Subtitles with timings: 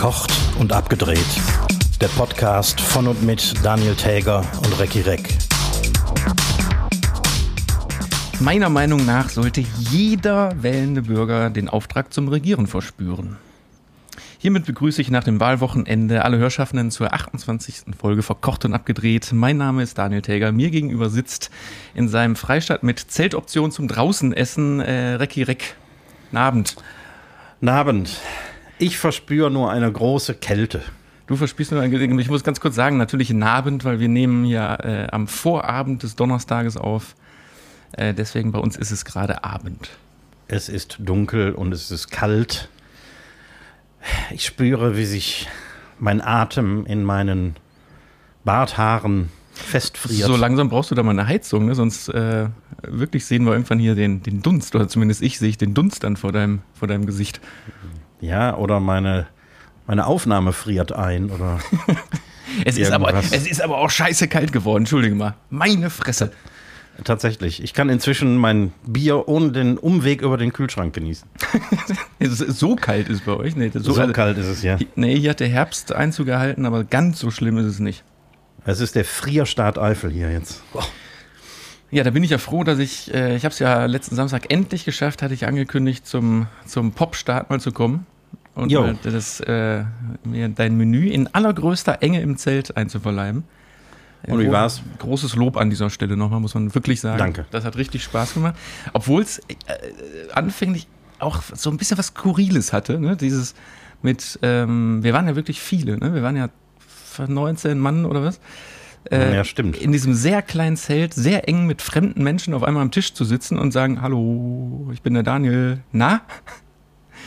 [0.00, 1.26] Verkocht und abgedreht.
[2.00, 5.36] Der Podcast von und mit Daniel Täger und Recki Reck.
[8.40, 13.36] Meiner Meinung nach sollte jeder wählende Bürger den Auftrag zum Regieren verspüren.
[14.38, 17.94] Hiermit begrüße ich nach dem Wahlwochenende alle Hörschaffenden zur 28.
[17.98, 19.32] Folge Verkocht und Abgedreht.
[19.34, 20.50] Mein Name ist Daniel Täger.
[20.50, 21.50] Mir gegenüber sitzt
[21.92, 25.76] in seinem Freistaat mit Zeltoption zum Draußenessen äh, Recki Reck.
[26.32, 26.76] Abend.
[27.60, 28.18] Abend.
[28.80, 30.80] Ich verspüre nur eine große Kälte.
[31.26, 34.74] Du verspürst nur eine Ich muss ganz kurz sagen, natürlich Abend, weil wir nehmen ja
[34.76, 37.14] äh, am Vorabend des Donnerstages auf.
[37.92, 39.90] Äh, deswegen bei uns ist es gerade Abend.
[40.48, 42.70] Es ist dunkel und es ist kalt.
[44.30, 45.46] Ich spüre, wie sich
[45.98, 47.56] mein Atem in meinen
[48.46, 50.26] Barthaaren festfriert.
[50.26, 51.74] So langsam brauchst du da mal eine Heizung, ne?
[51.74, 52.48] sonst äh,
[52.80, 56.02] wirklich sehen wir irgendwann hier den, den Dunst, oder zumindest ich sehe ich den Dunst
[56.02, 57.42] dann vor deinem, vor deinem Gesicht.
[58.20, 59.26] Ja, oder meine,
[59.86, 61.58] meine Aufnahme friert ein oder.
[62.64, 65.34] es, ist aber, es ist aber auch scheiße kalt geworden, entschuldige mal.
[65.48, 66.32] Meine Fresse.
[67.04, 67.62] Tatsächlich.
[67.62, 71.26] Ich kann inzwischen mein Bier ohne den Umweg über den Kühlschrank genießen.
[72.20, 73.56] so kalt ist bei euch?
[73.56, 74.78] Nee, so, so also, kalt ist es, ja.
[74.96, 78.04] Nee, hier hat der Herbst Einzug gehalten, aber ganz so schlimm ist es nicht.
[78.66, 80.62] Es ist der Frierstaat Eifel hier jetzt.
[80.74, 80.82] Oh.
[81.90, 84.52] Ja, da bin ich ja froh, dass ich, äh, ich habe es ja letzten Samstag
[84.52, 88.06] endlich geschafft, hatte ich angekündigt, zum, zum Popstart mal zu kommen.
[88.54, 88.92] Und jo.
[89.02, 89.84] das, äh,
[90.24, 93.44] mir dein Menü in allergrößter Enge im Zelt einzuverleiben.
[94.26, 94.82] Und wie war's?
[94.98, 97.18] Großes Lob an dieser Stelle nochmal, muss man wirklich sagen.
[97.18, 97.46] Danke.
[97.50, 98.54] Das hat richtig Spaß gemacht.
[98.92, 99.54] Obwohl es äh,
[100.34, 100.86] anfänglich
[101.18, 103.16] auch so ein bisschen was Skurriles hatte, ne?
[103.16, 103.54] Dieses
[104.02, 106.14] mit, ähm, wir waren ja wirklich viele, ne?
[106.14, 106.48] Wir waren ja
[107.26, 108.40] 19 Mann oder was?
[109.10, 109.42] Äh, ja.
[109.80, 113.24] In diesem sehr kleinen Zelt, sehr eng mit fremden Menschen auf einmal am Tisch zu
[113.24, 115.80] sitzen und sagen, hallo, ich bin der Daniel.
[115.90, 116.20] Na?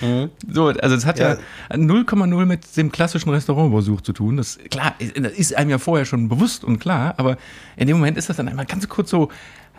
[0.02, 0.30] Mhm.
[0.48, 1.38] So, also es hat ja
[1.72, 4.38] 0,0 ja mit dem klassischen Restaurantbesuch zu tun.
[4.38, 7.38] Das, klar, das ist einem ja vorher schon bewusst und klar, aber
[7.76, 9.30] in dem Moment ist das dann einmal ganz kurz so,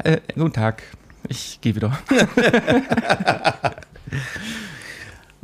[0.02, 0.82] äh, guten Tag,
[1.28, 1.98] ich gehe wieder.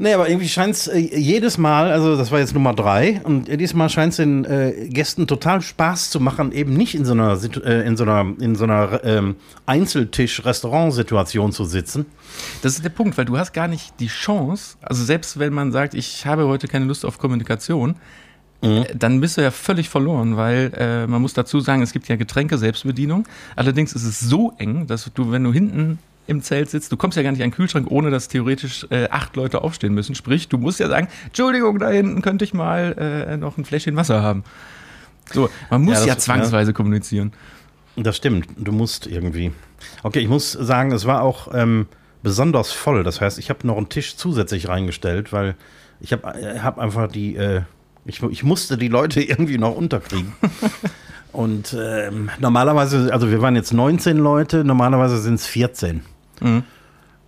[0.02, 3.48] Nee, aber irgendwie scheint es äh, jedes Mal, also das war jetzt Nummer drei, und
[3.48, 7.12] jedes Mal scheint es den äh, Gästen total Spaß zu machen, eben nicht in so
[7.12, 12.06] einer, äh, in so einer, in so einer ähm, Einzeltisch-Restaurant-Situation zu sitzen.
[12.62, 15.70] Das ist der Punkt, weil du hast gar nicht die Chance, also selbst wenn man
[15.70, 17.96] sagt, ich habe heute keine Lust auf Kommunikation,
[18.62, 18.68] Mhm.
[18.68, 22.08] Äh, dann bist du ja völlig verloren, weil äh, man muss dazu sagen, es gibt
[22.08, 23.26] ja Getränke Selbstbedienung.
[23.56, 26.92] Allerdings ist es so eng, dass du, wenn du hinten im Zelt sitzt.
[26.92, 29.94] Du kommst ja gar nicht an den Kühlschrank, ohne dass theoretisch äh, acht Leute aufstehen
[29.94, 30.14] müssen.
[30.14, 33.97] Sprich, du musst ja sagen, Entschuldigung, da hinten könnte ich mal äh, noch ein Fläschchen
[33.97, 34.44] Wasser haben.
[35.32, 36.75] So, man muss ja, das, ja zwangsweise ja.
[36.75, 37.32] kommunizieren.
[37.97, 39.53] Das stimmt, du musst irgendwie.
[40.03, 41.86] Okay, ich muss sagen, es war auch ähm,
[42.22, 43.03] besonders voll.
[43.03, 45.56] Das heißt, ich habe noch einen Tisch zusätzlich reingestellt, weil
[46.00, 47.62] ich habe äh, hab einfach die, äh,
[48.04, 50.32] ich, ich musste die Leute irgendwie noch unterkriegen.
[51.32, 56.02] Und ähm, normalerweise, also wir waren jetzt 19 Leute, normalerweise sind es 14.
[56.41, 56.62] Mhm.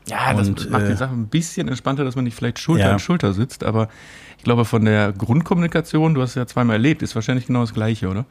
[0.09, 2.87] Ja, das und, macht die äh, Sache ein bisschen entspannter, dass man nicht vielleicht Schulter
[2.87, 2.93] ja.
[2.93, 3.89] an Schulter sitzt, aber
[4.37, 7.73] ich glaube, von der Grundkommunikation, du hast es ja zweimal erlebt, ist wahrscheinlich genau das
[7.73, 8.25] Gleiche, oder?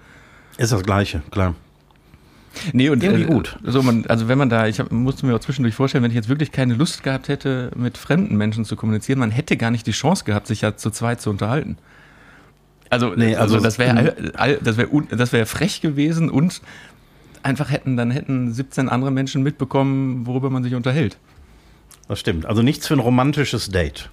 [0.57, 1.55] Ist das Gleiche, klar.
[2.73, 3.57] Nee, und irgendwie äh, gut.
[3.63, 6.15] So man, also wenn man da, ich hab, musste mir auch zwischendurch vorstellen, wenn ich
[6.15, 9.87] jetzt wirklich keine Lust gehabt hätte, mit fremden Menschen zu kommunizieren, man hätte gar nicht
[9.87, 11.77] die Chance gehabt, sich ja zu zweit zu unterhalten.
[12.91, 14.13] Also, nee, also, also das wäre
[14.61, 16.61] das wäre das wäre frech gewesen und
[17.41, 21.17] einfach hätten, dann hätten 17 andere Menschen mitbekommen, worüber man sich unterhält.
[22.09, 22.45] Das stimmt.
[22.45, 24.09] Also nichts für ein romantisches Date.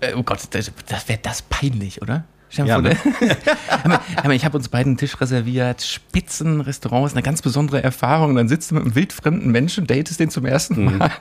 [0.00, 2.24] Äh, oh Gott, das, das wäre das peinlich, oder?
[2.50, 2.96] Ja, ne?
[4.34, 8.34] ich habe uns beiden einen Tisch reserviert, Spitzenrestaurant, ist eine ganz besondere Erfahrung.
[8.34, 10.98] dann sitzt du mit einem wildfremden Menschen, datest den zum ersten mhm.
[10.98, 11.10] Mal.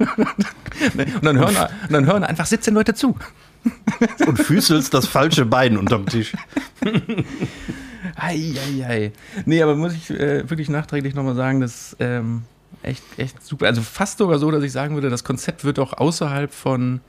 [0.97, 3.15] und, dann hören, und dann hören einfach 17 Leute zu.
[4.27, 6.33] und füßelst das falsche Bein unterm Tisch.
[8.15, 9.11] Eieiei.
[9.45, 12.43] Nee, aber muss ich äh, wirklich nachträglich nochmal sagen, das ähm,
[12.83, 13.67] echt, echt super.
[13.67, 17.01] Also fast sogar so, dass ich sagen würde, das Konzept wird auch außerhalb von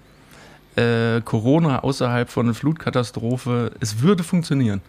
[0.77, 4.81] äh, Corona, außerhalb von Flutkatastrophe, es würde funktionieren.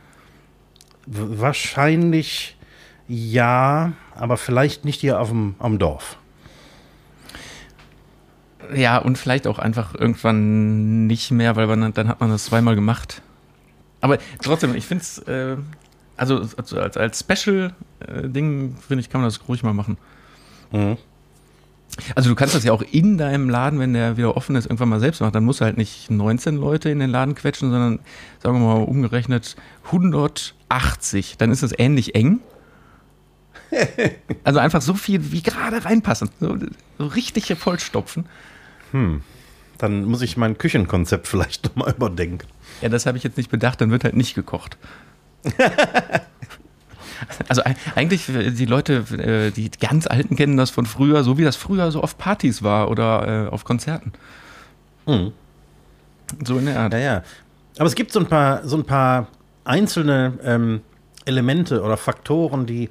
[1.05, 2.57] Wahrscheinlich
[3.07, 6.17] ja, aber vielleicht nicht hier auf dem, am Dorf.
[8.75, 12.75] Ja, und vielleicht auch einfach irgendwann nicht mehr, weil man, dann hat man das zweimal
[12.75, 13.21] gemacht.
[14.01, 15.55] Aber trotzdem, ich finde es, äh,
[16.17, 19.97] also, also, als, als Special-Ding, äh, finde ich, kann man das ruhig mal machen.
[20.71, 20.97] Mhm.
[22.15, 24.89] Also du kannst das ja auch in deinem Laden, wenn der wieder offen ist, irgendwann
[24.89, 25.33] mal selbst machen.
[25.33, 27.99] Dann musst du halt nicht 19 Leute in den Laden quetschen, sondern,
[28.41, 29.55] sagen wir mal, umgerechnet
[29.85, 31.37] 180.
[31.37, 32.39] Dann ist das ähnlich eng.
[34.43, 36.29] Also einfach so viel wie gerade reinpassen.
[36.39, 36.57] So,
[36.97, 38.25] so richtig vollstopfen.
[38.93, 39.21] Hm.
[39.77, 42.47] dann muss ich mein Küchenkonzept vielleicht nochmal überdenken.
[42.81, 44.77] Ja, das habe ich jetzt nicht bedacht, dann wird halt nicht gekocht.
[47.47, 47.61] Also
[47.95, 52.01] eigentlich, die Leute, die ganz Alten kennen das von früher, so wie das früher so
[52.01, 54.11] auf Partys war oder auf Konzerten.
[55.05, 55.31] Mhm.
[56.43, 56.93] So in der Art.
[56.93, 57.23] Ja, ja.
[57.77, 59.27] Aber es gibt so ein paar, so ein paar
[59.63, 60.81] einzelne ähm,
[61.25, 62.89] Elemente oder Faktoren, die,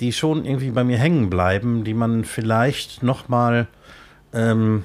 [0.00, 3.68] die schon irgendwie bei mir hängen bleiben, die man vielleicht nochmal
[4.32, 4.84] ähm,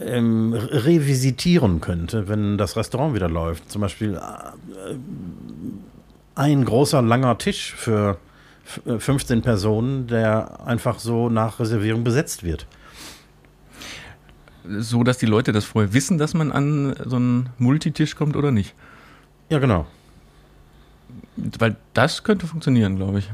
[0.00, 3.70] ähm, revisitieren könnte, wenn das Restaurant wieder läuft.
[3.70, 4.94] Zum Beispiel äh,
[6.34, 8.18] ein großer langer Tisch für
[8.98, 12.66] 15 Personen, der einfach so nach Reservierung besetzt wird.
[14.68, 18.50] So, dass die Leute das vorher wissen, dass man an so einen Multitisch kommt oder
[18.50, 18.74] nicht?
[19.48, 19.86] Ja, genau.
[21.36, 23.30] Weil das könnte funktionieren, glaube ich.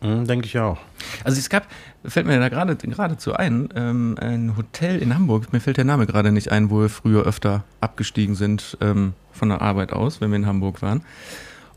[0.00, 0.78] Mhm, Denke ich auch.
[1.24, 1.66] Also es gab,
[2.04, 6.06] fällt mir da gerade geradezu ein, ähm, ein Hotel in Hamburg, mir fällt der Name
[6.06, 10.30] gerade nicht ein, wo wir früher öfter abgestiegen sind ähm, von der Arbeit aus, wenn
[10.30, 11.02] wir in Hamburg waren.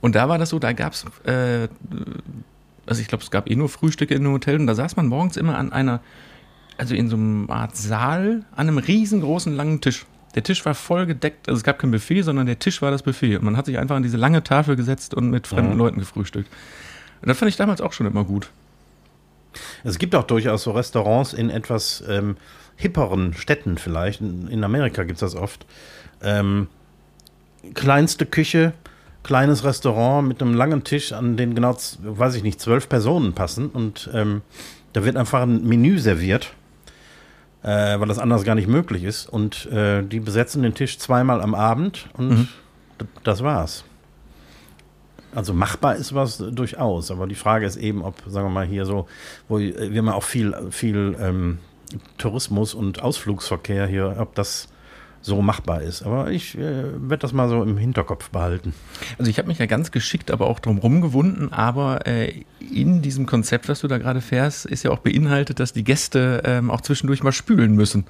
[0.01, 1.67] Und da war das so, da gab es, äh,
[2.85, 5.07] also ich glaube, es gab eh nur Frühstücke in einem Hotel und da saß man
[5.07, 6.01] morgens immer an einer,
[6.77, 10.05] also in so einer Art Saal, an einem riesengroßen langen Tisch.
[10.35, 13.03] Der Tisch war voll gedeckt, also es gab kein Buffet, sondern der Tisch war das
[13.03, 13.37] Buffet.
[13.37, 15.77] Und man hat sich einfach an diese lange Tafel gesetzt und mit fremden mhm.
[15.77, 16.49] Leuten gefrühstückt.
[17.21, 18.49] Und das fand ich damals auch schon immer gut.
[19.83, 22.37] Es gibt auch durchaus so Restaurants in etwas ähm,
[22.75, 24.21] hipperen Städten vielleicht.
[24.21, 25.65] In Amerika gibt es das oft.
[26.21, 26.67] Ähm,
[27.73, 28.73] kleinste Küche,
[29.23, 33.69] kleines Restaurant mit einem langen Tisch, an den genau, weiß ich nicht, zwölf Personen passen.
[33.69, 34.41] Und ähm,
[34.93, 36.53] da wird einfach ein Menü serviert
[37.63, 39.27] äh, weil das anders gar nicht möglich ist.
[39.27, 42.47] Und äh, die besetzen den Tisch zweimal am Abend und mhm.
[43.23, 43.83] das war's.
[45.33, 48.85] Also machbar ist was durchaus, aber die Frage ist eben, ob, sagen wir mal, hier
[48.85, 49.07] so,
[49.47, 51.59] wo wir haben ja auch viel, viel ähm,
[52.17, 54.67] Tourismus und Ausflugsverkehr hier, ob das
[55.21, 56.03] so machbar ist.
[56.03, 58.73] Aber ich äh, werde das mal so im Hinterkopf behalten.
[59.17, 63.25] Also ich habe mich ja ganz geschickt aber auch drum rumgewunden, aber äh, in diesem
[63.25, 66.81] Konzept, was du da gerade fährst, ist ja auch beinhaltet, dass die Gäste ähm, auch
[66.81, 68.05] zwischendurch mal spülen müssen.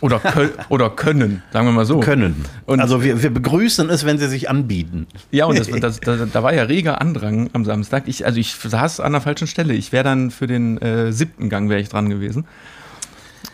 [0.00, 2.00] Oder, kö oder können, sagen wir mal so.
[2.00, 2.44] Können.
[2.66, 5.08] Und also wir, wir begrüßen es, wenn sie sich anbieten.
[5.32, 8.04] Ja, und das, das, das, da war ja reger Andrang am Samstag.
[8.06, 9.74] Ich, also ich saß an der falschen Stelle.
[9.74, 12.44] Ich wäre dann für den äh, siebten Gang wäre ich dran gewesen.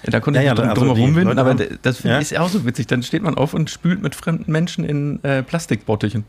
[0.02, 2.18] Da konnte ja, ich ja, drum, also drum winden, aber das ja?
[2.18, 2.88] ist ja auch so witzig.
[2.88, 6.24] Dann steht man auf und spült mit fremden Menschen in äh, Plastikbottichen.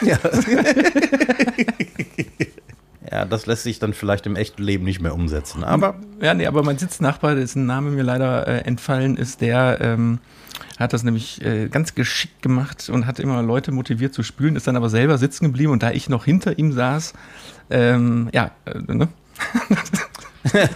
[0.00, 0.18] Ja.
[3.10, 5.64] ja, das lässt sich dann vielleicht im echten Leben nicht mehr umsetzen.
[5.64, 10.18] Aber ja, nee, aber mein Sitznachbar, dessen Name mir leider äh, entfallen ist, der ähm,
[10.78, 14.66] hat das nämlich äh, ganz geschickt gemacht und hat immer Leute motiviert zu spülen, ist
[14.66, 17.14] dann aber selber sitzen geblieben und da ich noch hinter ihm saß,
[17.70, 19.08] ähm, ja, äh, ne?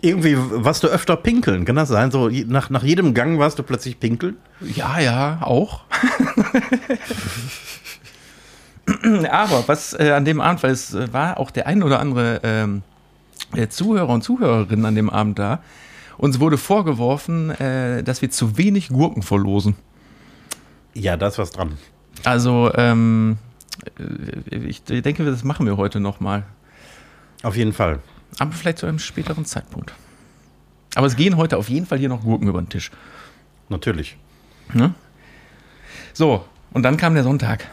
[0.00, 2.12] Irgendwie warst du öfter pinkeln, kann das sein?
[2.12, 4.36] So nach, nach jedem Gang warst du plötzlich pinkeln?
[4.60, 5.82] Ja, ja, auch.
[9.30, 12.40] Aber was äh, an dem Abend, weil es äh, war auch der ein oder andere
[12.42, 12.82] ähm,
[13.68, 15.60] Zuhörer und Zuhörerin an dem Abend da,
[16.16, 19.76] uns wurde vorgeworfen, äh, dass wir zu wenig Gurken verlosen.
[20.94, 21.78] Ja, da ist was dran.
[22.24, 23.38] Also, ähm,
[24.50, 26.44] äh, ich denke, das machen wir heute nochmal.
[27.42, 28.00] Auf jeden Fall.
[28.38, 29.92] Aber vielleicht zu einem späteren Zeitpunkt.
[30.94, 32.90] Aber es gehen heute auf jeden Fall hier noch Gurken über den Tisch.
[33.68, 34.16] Natürlich.
[34.72, 34.94] Ne?
[36.12, 37.68] So, und dann kam der Sonntag.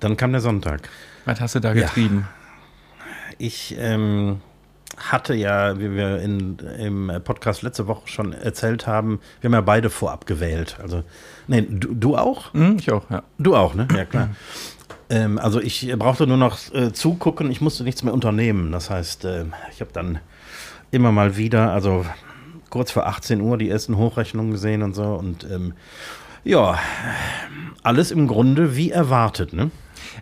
[0.00, 0.88] Dann kam der Sonntag.
[1.24, 2.26] Was hast du da getrieben?
[2.28, 3.34] Ja.
[3.38, 4.40] Ich ähm,
[4.96, 9.60] hatte ja, wie wir in, im Podcast letzte Woche schon erzählt haben, wir haben ja
[9.60, 10.78] beide vorab gewählt.
[10.82, 11.04] Also,
[11.46, 12.52] nee, du, du auch?
[12.54, 13.22] Mhm, ich auch, ja.
[13.38, 13.86] Du auch, ne?
[13.94, 14.30] Ja, klar.
[15.10, 18.72] Ähm, also ich brauchte nur noch äh, zugucken, ich musste nichts mehr unternehmen.
[18.72, 20.18] Das heißt, äh, ich habe dann
[20.90, 22.04] immer mal wieder, also
[22.70, 25.04] kurz vor 18 Uhr, die ersten Hochrechnungen gesehen und so.
[25.14, 25.74] Und ähm,
[26.48, 26.78] ja,
[27.82, 29.70] alles im Grunde wie erwartet, ne?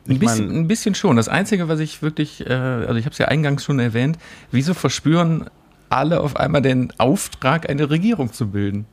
[0.09, 1.17] Ein bisschen, ein bisschen, schon.
[1.17, 4.19] Das Einzige, was ich wirklich, äh, also ich habe es ja eingangs schon erwähnt,
[4.51, 5.49] wieso verspüren
[5.89, 8.87] alle auf einmal den Auftrag, eine Regierung zu bilden?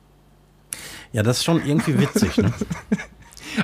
[1.12, 2.36] Ja, das ist schon irgendwie witzig.
[2.38, 2.52] Ne?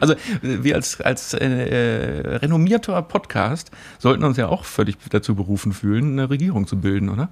[0.01, 6.13] Also wir als, als äh, renommierter Podcast sollten uns ja auch völlig dazu berufen fühlen,
[6.13, 7.29] eine Regierung zu bilden, oder?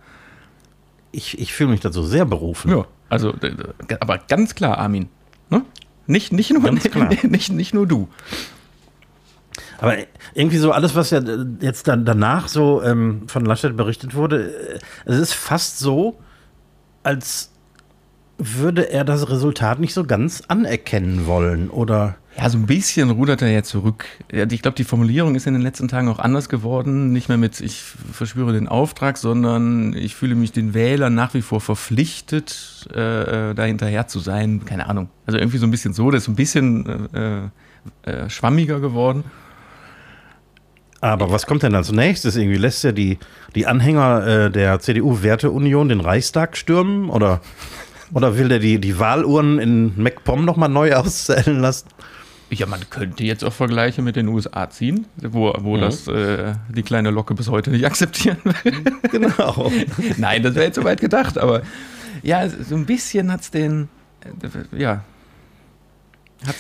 [1.13, 2.73] Ich, ich fühle mich dazu sehr berufen.
[2.73, 3.33] Ja, also,
[4.01, 5.09] aber ganz klar, Armin.
[5.51, 5.63] Ne?
[6.09, 6.73] Nicht, nicht, nur,
[7.23, 8.09] nicht, nicht, nur du.
[9.77, 9.95] Aber
[10.35, 11.21] irgendwie so alles, was ja
[11.61, 16.19] jetzt dann danach so ähm, von Laschet berichtet wurde, äh, es ist fast so,
[17.03, 17.53] als
[18.39, 23.43] würde er das Resultat nicht so ganz anerkennen wollen oder Ja, so ein bisschen rudert
[23.43, 24.07] er ja zurück.
[24.31, 27.13] Ich glaube, die Formulierung ist in den letzten Tagen auch anders geworden.
[27.13, 31.43] Nicht mehr mit ich verspüre den Auftrag, sondern ich fühle mich den Wählern nach wie
[31.43, 34.65] vor verpflichtet, äh, äh da hinterher zu sein.
[34.65, 35.09] Keine Ahnung.
[35.27, 36.13] Also irgendwie so ein bisschen so.
[36.13, 39.25] Das ist ein bisschen äh, äh, schwammiger geworden.
[41.01, 42.25] Aber was kommt denn dann zunächst?
[42.25, 43.19] Irgendwie lässt er die,
[43.57, 47.11] die Anhänger äh, der CDU-Werteunion den Reichstag stürmen?
[47.11, 47.41] Oder,
[48.13, 51.89] oder will der die, die Wahlurnen in MacPom nochmal neu auszählen lassen?
[52.51, 55.81] Ja, man könnte jetzt auch Vergleiche mit den USA ziehen, wo, wo mhm.
[55.81, 58.73] das äh, die kleine Locke bis heute nicht akzeptieren will.
[59.11, 59.71] Genau.
[60.17, 61.63] Nein, das wäre jetzt so weit gedacht, aber
[62.23, 63.89] ja, so ein bisschen hat es den,
[64.25, 65.05] äh, ja.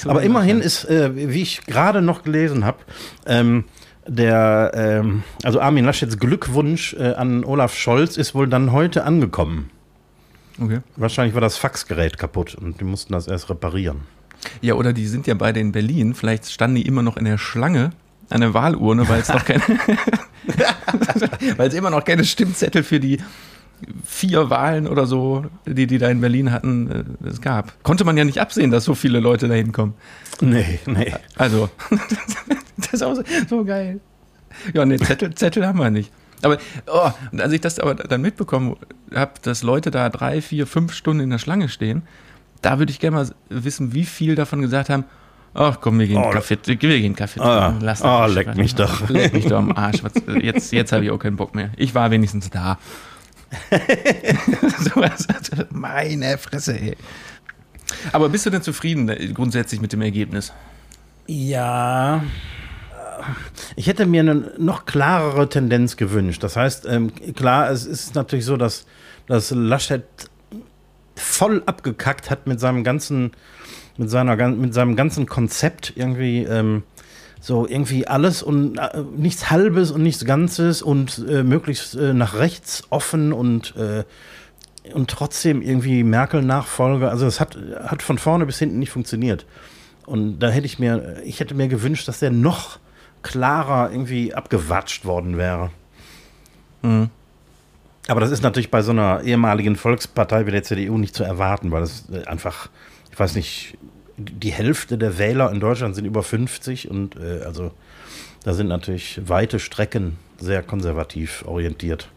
[0.04, 2.78] aber immerhin ist, äh, wie ich gerade noch gelesen habe,
[3.26, 3.64] ähm,
[4.06, 9.70] der, ähm, also Armin Laschets Glückwunsch äh, an Olaf Scholz ist wohl dann heute angekommen.
[10.60, 10.80] Okay.
[10.96, 14.00] Wahrscheinlich war das Faxgerät kaputt und die mussten das erst reparieren.
[14.60, 16.14] Ja, oder die sind ja beide in Berlin.
[16.14, 17.90] Vielleicht standen die immer noch in der Schlange
[18.30, 19.62] an der Wahlurne, weil es noch keine,
[21.56, 23.18] weil es immer noch keine Stimmzettel für die
[24.04, 26.90] vier Wahlen oder so, die die da in Berlin hatten,
[27.22, 27.82] äh, es gab.
[27.84, 29.94] Konnte man ja nicht absehen, dass so viele Leute da hinkommen.
[30.40, 31.14] Nee, nee.
[31.36, 31.70] Also,
[32.76, 34.00] das ist auch so, so geil.
[34.72, 36.10] Ja, nee, Zettel, Zettel haben wir nicht.
[36.42, 38.76] Aber oh, als ich das aber dann mitbekommen
[39.14, 42.02] habe, dass Leute da drei, vier, fünf Stunden in der Schlange stehen,
[42.62, 45.04] da würde ich gerne mal wissen, wie viel davon gesagt haben,
[45.54, 49.08] ach komm, wir gehen oh, Kaffee, wir gehen Kaffee ah, Lass oh, leck mich doch.
[49.08, 50.02] Leck mich doch am Arsch.
[50.02, 51.70] Was, jetzt jetzt habe ich auch keinen Bock mehr.
[51.76, 52.78] Ich war wenigstens da.
[53.70, 55.26] so was,
[55.70, 56.96] meine Fresse, ey.
[58.12, 60.52] Aber bist du denn zufrieden äh, grundsätzlich mit dem Ergebnis?
[61.26, 62.22] Ja.
[63.76, 66.42] Ich hätte mir eine noch klarere Tendenz gewünscht.
[66.42, 68.86] Das heißt, ähm, klar, es ist natürlich so, dass,
[69.26, 70.04] dass Laschet
[71.18, 73.32] voll abgekackt hat mit seinem ganzen,
[73.96, 76.44] mit seiner, mit seinem ganzen Konzept irgendwie.
[76.44, 76.82] Ähm,
[77.40, 82.34] so irgendwie alles und äh, nichts Halbes und nichts Ganzes und äh, möglichst äh, nach
[82.34, 84.04] rechts offen und, äh,
[84.92, 87.10] und trotzdem irgendwie Merkel-Nachfolger.
[87.10, 89.46] Also es hat, hat von vorne bis hinten nicht funktioniert.
[90.06, 92.78] Und da hätte ich mir, ich hätte mir gewünscht, dass der noch
[93.22, 95.70] klarer irgendwie abgewatscht worden wäre.
[96.82, 97.10] Mhm.
[98.08, 101.70] Aber das ist natürlich bei so einer ehemaligen Volkspartei wie der CDU nicht zu erwarten,
[101.70, 102.70] weil das äh, einfach,
[103.12, 103.76] ich weiß nicht,
[104.16, 107.70] die Hälfte der Wähler in Deutschland sind über 50 und äh, also
[108.44, 112.08] da sind natürlich weite Strecken sehr konservativ orientiert.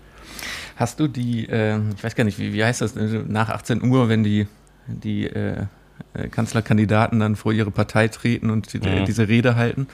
[0.77, 3.83] Hast du die, äh, ich weiß gar nicht, wie, wie heißt das, äh, nach 18
[3.83, 4.47] Uhr, wenn die,
[4.87, 5.65] die äh,
[6.13, 9.03] äh, Kanzlerkandidaten dann vor ihre Partei treten und die, mhm.
[9.05, 9.87] diese Rede halten?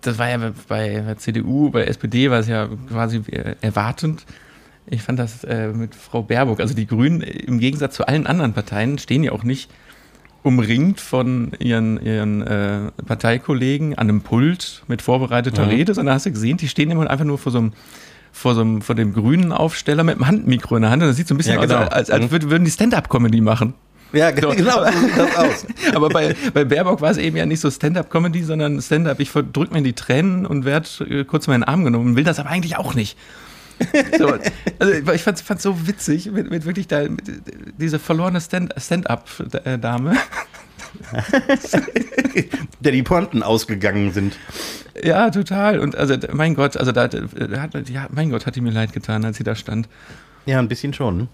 [0.00, 3.22] Das war ja bei der CDU, bei SPD war es ja quasi
[3.60, 4.26] erwartend.
[4.88, 8.52] Ich fand das äh, mit Frau Baerbock, also die Grünen im Gegensatz zu allen anderen
[8.52, 9.70] Parteien stehen ja auch nicht
[10.42, 15.70] umringt von ihren, ihren äh, Parteikollegen an einem Pult mit vorbereiteter mhm.
[15.70, 17.72] Rede, sondern hast du gesehen, die stehen immer einfach nur vor so einem
[18.30, 21.16] vor, so einem, vor dem grünen Aufsteller mit dem Handmikro in der Hand und das
[21.16, 21.76] sieht so ein bisschen ja, genau.
[21.76, 22.50] aus, als, als, als mhm.
[22.50, 23.74] würden die Stand-Up-Comedy machen.
[24.12, 25.66] Ja, genau, so sieht das aus.
[25.94, 29.72] Aber bei, bei Baerbock war es eben ja nicht so Stand-Up-Comedy, sondern Stand-Up, ich verdrück
[29.72, 32.50] mir in die Tränen und werde äh, kurz meinen Arm genommen und will das aber
[32.50, 33.16] eigentlich auch nicht.
[34.18, 34.38] So,
[34.78, 37.22] also ich fand es so witzig, mit, mit wirklich da, mit,
[37.78, 40.16] diese verlorene Stand-up-Dame.
[42.80, 44.38] Der die Pointen ausgegangen sind.
[45.02, 45.78] Ja, total.
[45.80, 47.14] Und also, mein Gott, also da hat,
[47.88, 49.88] ja, mein Gott, hat die mir leid getan, als sie da stand.
[50.46, 51.16] Ja, ein bisschen schon.
[51.18, 51.28] Ne?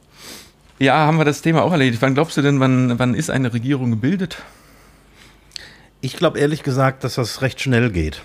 [0.78, 2.02] Ja, haben wir das Thema auch erledigt.
[2.02, 4.38] Wann glaubst du denn, wann, wann ist eine Regierung gebildet?
[6.00, 8.22] Ich glaube ehrlich gesagt, dass das recht schnell geht.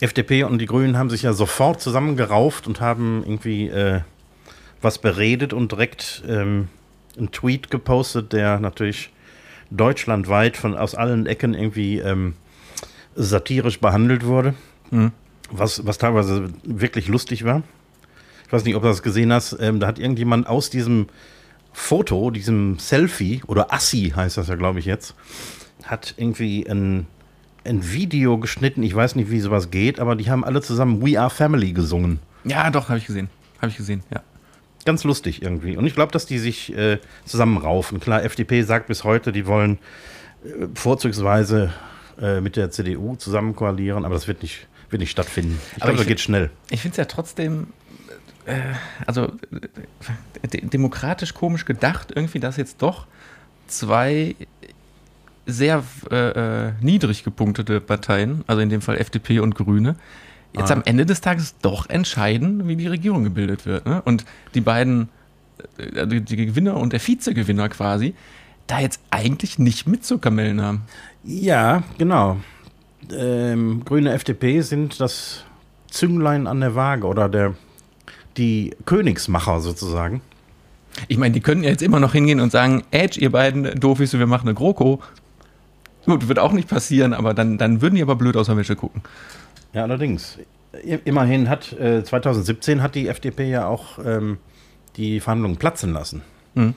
[0.00, 4.00] FDP und die Grünen haben sich ja sofort zusammengerauft und haben irgendwie äh,
[4.80, 6.68] was beredet und direkt ähm,
[7.16, 9.10] einen Tweet gepostet, der natürlich
[9.70, 12.34] deutschlandweit von aus allen Ecken irgendwie ähm,
[13.14, 14.54] satirisch behandelt wurde.
[14.90, 15.12] Mhm.
[15.50, 17.62] Was, was teilweise wirklich lustig war.
[18.46, 19.56] Ich weiß nicht, ob du das gesehen hast.
[19.60, 21.08] Ähm, da hat irgendjemand aus diesem
[21.72, 25.14] Foto, diesem Selfie, oder Assi heißt das ja, glaube ich, jetzt,
[25.84, 27.06] hat irgendwie ein
[27.64, 28.82] ein Video geschnitten.
[28.82, 32.20] Ich weiß nicht, wie sowas geht, aber die haben alle zusammen We Are Family gesungen.
[32.44, 33.28] Ja, doch, habe ich gesehen.
[33.60, 34.22] Habe ich gesehen, ja.
[34.86, 35.76] Ganz lustig irgendwie.
[35.76, 38.00] Und ich glaube, dass die sich äh, zusammenraufen.
[38.00, 39.78] Klar, FDP sagt bis heute, die wollen
[40.44, 41.72] äh, vorzugsweise
[42.20, 45.60] äh, mit der CDU zusammen koalieren, aber das wird nicht, wird nicht stattfinden.
[45.76, 46.50] Ich glaube, das geht schnell.
[46.70, 47.68] Ich finde es ja trotzdem,
[48.46, 48.58] äh,
[49.06, 49.32] also
[50.42, 53.06] demokratisch komisch gedacht, irgendwie, dass jetzt doch
[53.66, 54.34] zwei
[55.52, 59.96] sehr äh, äh, niedrig gepunktete Parteien, also in dem Fall FDP und Grüne,
[60.52, 60.74] jetzt ah.
[60.74, 63.86] am Ende des Tages doch entscheiden, wie die Regierung gebildet wird.
[63.86, 64.02] Ne?
[64.04, 65.08] Und die beiden,
[65.78, 68.14] äh, die Gewinner und der Vizegewinner quasi,
[68.66, 70.82] da jetzt eigentlich nicht mitzukamellen haben.
[71.24, 72.38] Ja, genau.
[73.12, 75.44] Ähm, Grüne FDP sind das
[75.90, 77.54] Zünglein an der Waage oder der,
[78.36, 80.20] die Königsmacher sozusagen.
[81.08, 84.12] Ich meine, die können ja jetzt immer noch hingehen und sagen, Edge, ihr beiden Doofis,
[84.12, 85.00] wir machen eine GroKo.
[86.10, 88.74] Gut, wird auch nicht passieren, aber dann, dann würden die aber blöd aus der Wäsche
[88.74, 89.00] gucken.
[89.72, 90.38] Ja, allerdings.
[91.04, 94.38] Immerhin hat äh, 2017 hat die FDP ja auch ähm,
[94.96, 96.22] die Verhandlungen platzen lassen.
[96.54, 96.74] Mhm.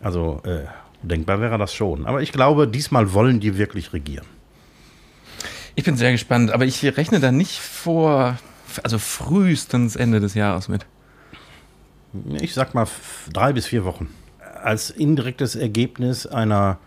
[0.00, 0.66] Also äh,
[1.02, 2.06] denkbar wäre das schon.
[2.06, 4.26] Aber ich glaube, diesmal wollen die wirklich regieren.
[5.74, 8.38] Ich bin sehr gespannt, aber ich rechne da nicht vor,
[8.84, 10.86] also frühestens Ende des Jahres mit.
[12.40, 12.86] Ich sag mal
[13.32, 14.08] drei bis vier Wochen.
[14.62, 16.78] Als indirektes Ergebnis einer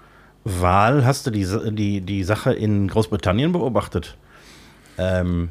[0.45, 4.15] Wahl hast du die, die, die Sache in Großbritannien beobachtet.
[4.97, 5.49] Ähm,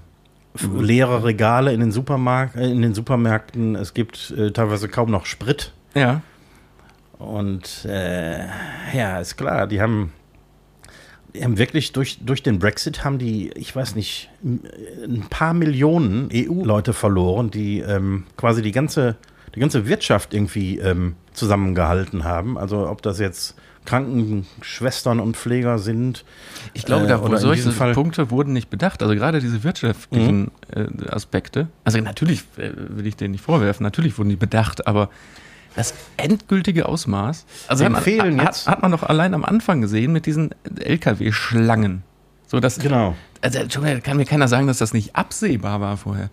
[0.59, 0.81] mhm.
[0.81, 5.27] leere Regale in den, Supermark äh, in den Supermärkten, es gibt äh, teilweise kaum noch
[5.27, 5.73] Sprit.
[5.95, 6.23] Ja.
[7.19, 8.47] Und äh,
[8.95, 10.13] ja, ist klar, die haben,
[11.35, 16.29] die haben wirklich durch, durch den Brexit haben die, ich weiß nicht, ein paar Millionen
[16.33, 19.17] EU-Leute verloren, die ähm, quasi die ganze,
[19.55, 22.57] die ganze Wirtschaft irgendwie ähm, zusammengehalten haben.
[22.59, 26.25] Also ob das jetzt Krankenschwestern und Pfleger sind.
[26.73, 29.03] Ich glaube, da äh, solche Punkte wurden nicht bedacht.
[29.03, 30.99] Also gerade diese wirtschaftlichen mhm.
[31.05, 31.69] äh, Aspekte.
[31.85, 35.11] Also natürlich äh, will ich denen nicht vorwerfen, natürlich wurden die bedacht, aber
[35.77, 37.47] das endgültige Ausmaß.
[37.69, 38.69] Also hat, fehlen hat, jetzt.
[38.69, 42.05] hat man doch allein am Anfang gesehen mit diesen LKW-Schlangen.
[42.47, 43.17] So dass, genau.
[43.41, 43.59] Also
[44.03, 46.31] kann mir keiner sagen, dass das nicht absehbar war vorher.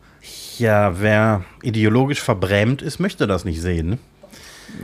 [0.57, 3.97] Ja, wer ideologisch verbrämt ist, möchte das nicht sehen.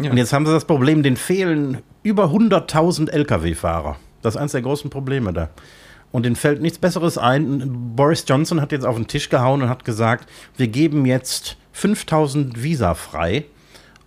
[0.02, 0.12] Ja.
[0.12, 3.98] Und jetzt haben sie das Problem, den fehlen über 100.000 Lkw-Fahrer.
[4.22, 5.50] Das ist eines der großen Probleme da.
[6.12, 7.94] Und denen fällt nichts Besseres ein.
[7.96, 12.64] Boris Johnson hat jetzt auf den Tisch gehauen und hat gesagt, wir geben jetzt 5000
[12.64, 13.46] Visa frei,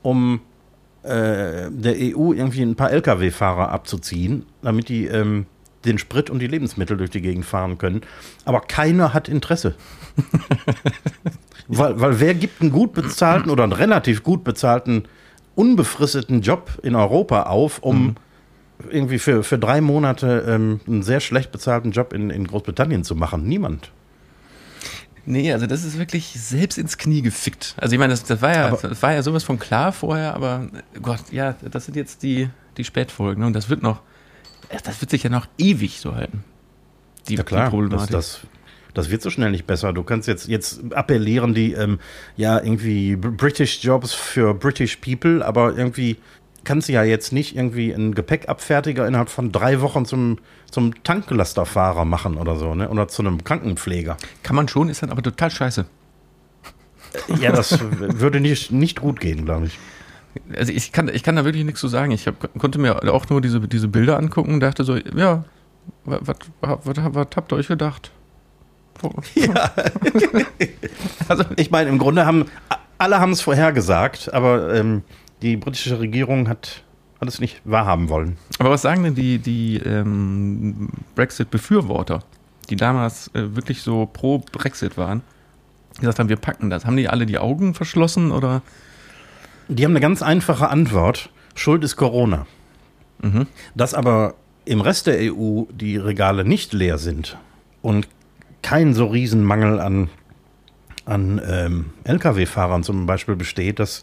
[0.03, 0.41] um
[1.03, 5.47] äh, der EU irgendwie ein paar Lkw-Fahrer abzuziehen, damit die ähm,
[5.85, 8.03] den Sprit und die Lebensmittel durch die Gegend fahren können.
[8.45, 9.75] Aber keiner hat Interesse.
[11.69, 15.05] weil, weil wer gibt einen gut bezahlten oder einen relativ gut bezahlten
[15.55, 18.15] unbefristeten Job in Europa auf, um mhm.
[18.91, 23.15] irgendwie für, für drei Monate ähm, einen sehr schlecht bezahlten Job in, in Großbritannien zu
[23.15, 23.45] machen.
[23.45, 23.91] Niemand.
[25.27, 27.75] Nee, also das ist wirklich selbst ins Knie gefickt.
[27.77, 30.35] Also ich meine, das, das, war, ja, aber, das war ja sowas von klar vorher,
[30.35, 30.69] aber
[31.01, 33.41] Gott, ja, das sind jetzt die, die Spätfolgen.
[33.41, 33.47] Ne?
[33.47, 34.01] Und das wird noch,
[34.85, 36.45] das wird sich ja noch ewig so halten.
[37.29, 38.11] Die, ja klar, die Problematik.
[38.11, 38.47] Das, das,
[38.95, 39.93] das wird so schnell nicht besser.
[39.93, 41.99] Du kannst jetzt, jetzt appellieren die, ähm,
[42.37, 46.17] ja, irgendwie British Jobs für British People, aber irgendwie
[46.65, 50.39] kannst du ja jetzt nicht irgendwie einen Gepäckabfertiger innerhalb von drei Wochen zum,
[50.71, 52.89] zum Tanklasterfahrer machen oder so, ne?
[52.89, 54.17] Oder zu einem Krankenpfleger.
[54.43, 55.87] Kann man schon, ist dann aber total scheiße.
[57.41, 59.79] Ja, das würde nicht, nicht gut gehen, glaube ich.
[60.57, 62.13] Also ich kann, ich kann da wirklich nichts zu sagen.
[62.13, 65.45] Ich hab, konnte mir auch nur diese, diese Bilder angucken und dachte so, ja,
[66.05, 68.13] was, habt ihr euch gedacht?
[69.35, 69.71] Ja.
[71.29, 72.47] also, ich meine, im Grunde haben
[73.01, 75.03] alle haben es vorhergesagt, aber ähm,
[75.41, 76.83] die britische Regierung hat
[77.19, 78.37] alles nicht wahrhaben wollen.
[78.59, 82.23] Aber was sagen denn die, die ähm, Brexit-Befürworter,
[82.69, 85.23] die damals äh, wirklich so pro Brexit waren,
[85.97, 86.85] die gesagt haben, wir packen das?
[86.85, 88.61] Haben die alle die Augen verschlossen oder?
[89.69, 91.31] Die haben eine ganz einfache Antwort.
[91.55, 92.47] Schuld ist Corona.
[93.23, 93.47] Mhm.
[93.75, 94.35] Dass aber
[94.67, 97.39] im Rest der EU die Regale nicht leer sind
[97.81, 98.09] und
[98.63, 100.09] kein so Riesenmangel an,
[101.05, 104.03] an ähm, Lkw-Fahrern zum Beispiel besteht, das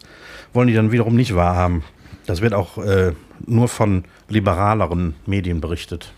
[0.52, 1.84] wollen die dann wiederum nicht wahrhaben.
[2.26, 3.12] Das wird auch äh,
[3.46, 6.12] nur von liberaleren Medien berichtet.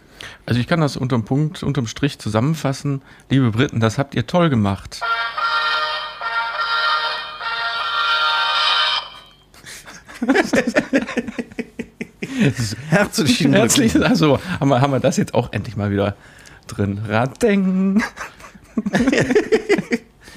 [0.46, 3.03] Also ich kann das unterm Punkt, unterm Strich zusammenfassen.
[3.29, 5.00] Liebe Briten, das habt ihr toll gemacht.
[12.88, 13.96] Herzlichen Glückwunsch.
[13.96, 16.16] Also haben wir, haben wir das jetzt auch endlich mal wieder
[16.76, 17.00] drin.
[17.06, 18.02] Radeng.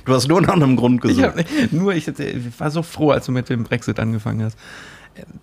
[0.06, 1.34] du hast nur nach einem Grund gesucht.
[1.38, 4.58] Ich nur, ich, ich, war so froh, als du mit dem Brexit angefangen hast.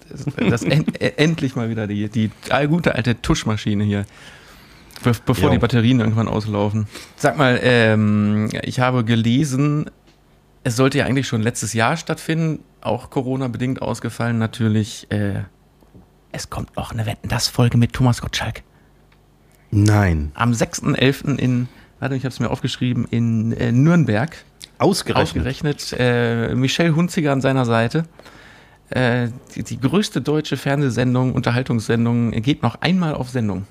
[0.09, 2.31] Das, das en, endlich mal wieder die, die
[2.68, 4.05] gute alte Tuschmaschine hier.
[5.03, 5.53] Be bevor jo.
[5.53, 6.87] die Batterien irgendwann auslaufen.
[7.16, 9.90] Sag mal, ähm, ich habe gelesen,
[10.62, 15.07] es sollte ja eigentlich schon letztes Jahr stattfinden, auch Corona-bedingt ausgefallen natürlich.
[15.11, 15.44] Äh,
[16.33, 18.62] es kommt noch eine Wetten-Das-Folge mit Thomas Gottschalk.
[19.70, 20.33] Nein.
[20.35, 21.38] Am 6.11.
[21.38, 24.37] in, warte, ich habe es mir aufgeschrieben, in äh, Nürnberg.
[24.78, 25.22] Ausgerechnet.
[25.22, 25.96] Ausgerechnet.
[25.98, 28.04] Äh, Michelle Hunziger an seiner Seite.
[28.90, 33.66] Äh, die, die, größte deutsche Fernsehsendung, Unterhaltungssendung, geht noch einmal auf Sendung.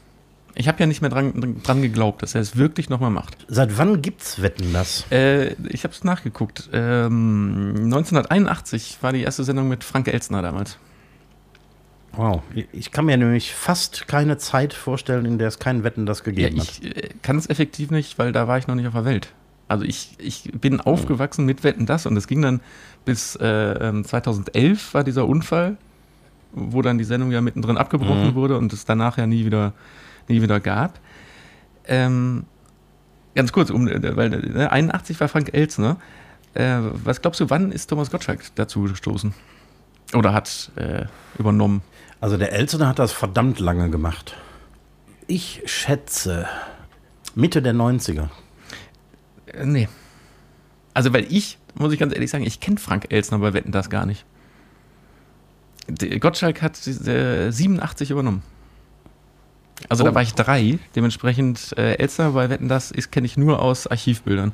[0.55, 3.45] Ich habe ja nicht mehr dran, dran geglaubt, dass er es wirklich nochmal macht.
[3.47, 5.05] Seit wann gibt's Wetten das?
[5.11, 6.69] Äh, ich habe es nachgeguckt.
[6.73, 10.77] Ähm, 1981 war die erste Sendung mit Frank Elstner damals.
[12.19, 12.43] Wow.
[12.73, 16.57] Ich kann mir nämlich fast keine Zeit vorstellen, in der es keinen Wetten das gegeben
[16.57, 16.83] ja, ich, hat.
[16.83, 19.31] Ich kann es effektiv nicht, weil da war ich noch nicht auf der Welt.
[19.69, 22.59] Also ich, ich bin aufgewachsen mit Wetten das und es ging dann
[23.05, 25.77] bis äh, 2011 ähm, war dieser Unfall,
[26.51, 28.35] wo dann die Sendung ja mittendrin abgebrochen mhm.
[28.35, 29.71] wurde und es danach ja nie wieder,
[30.27, 30.99] nie wieder gab.
[31.85, 32.43] Ähm,
[33.33, 35.95] ganz kurz, um, äh, weil äh, 81 war Frank Elzner.
[36.53, 39.33] Äh, was glaubst du, wann ist Thomas Gottschalk dazu gestoßen?
[40.13, 41.05] Oder hat äh,
[41.37, 41.81] übernommen?
[42.21, 44.35] Also der Elzner hat das verdammt lange gemacht.
[45.27, 46.47] Ich schätze
[47.35, 48.29] Mitte der 90er.
[49.47, 49.87] Äh, nee.
[50.93, 53.89] Also, weil ich, muss ich ganz ehrlich sagen, ich kenne Frank Elsner bei Wetten das
[53.89, 54.25] gar nicht.
[56.19, 58.43] Gottschalk hat äh, 87 übernommen.
[59.87, 60.07] Also oh.
[60.07, 64.51] da war ich drei, dementsprechend äh, Elsner bei Wetten das kenne ich nur aus Archivbildern.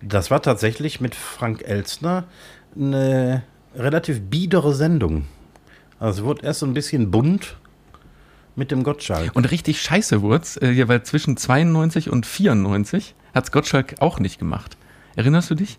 [0.00, 2.24] Das war tatsächlich mit Frank Elsner
[2.76, 3.42] eine
[3.74, 5.26] relativ biedere Sendung.
[6.00, 7.56] Also es wurde erst so ein bisschen bunt
[8.56, 9.30] mit dem Gottschalk.
[9.34, 14.18] Und richtig scheiße wurde es, äh, weil zwischen 92 und 94 hat es Gottschalk auch
[14.18, 14.76] nicht gemacht.
[15.14, 15.78] Erinnerst du dich?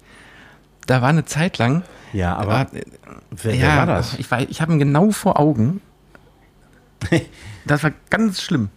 [0.85, 1.83] Da war eine Zeit lang.
[2.13, 2.51] Ja, aber.
[2.51, 2.83] War, äh,
[3.31, 4.17] wer, ja, wer war das?
[4.19, 5.81] Ich, ich habe ihn genau vor Augen.
[7.65, 8.69] das war ganz schlimm.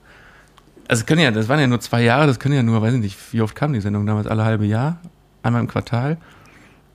[0.88, 3.00] Also, können ja, das waren ja nur zwei Jahre, das können ja nur, weiß ich
[3.00, 4.26] nicht, wie oft kam die Sendung damals?
[4.26, 4.98] Alle halbe Jahr?
[5.42, 6.18] Einmal im Quartal?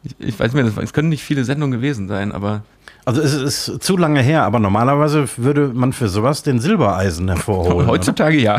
[0.03, 2.63] Ich, ich weiß nicht mehr, es können nicht viele Sendungen gewesen sein, aber.
[3.05, 7.87] Also es ist zu lange her, aber normalerweise würde man für sowas den Silbereisen hervorholen.
[7.87, 8.43] Heutzutage oder?
[8.43, 8.57] ja.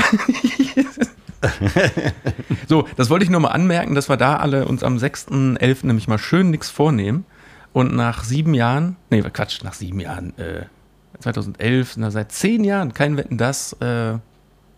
[2.68, 5.87] so, das wollte ich nur mal anmerken, dass wir da alle uns am 6.11.
[5.87, 7.24] nämlich mal schön nichts vornehmen.
[7.72, 10.64] Und nach sieben Jahren, nee, Quatsch, nach sieben Jahren, äh,
[11.20, 14.18] 2011, na, seit zehn Jahren, kein Wetten, das, äh,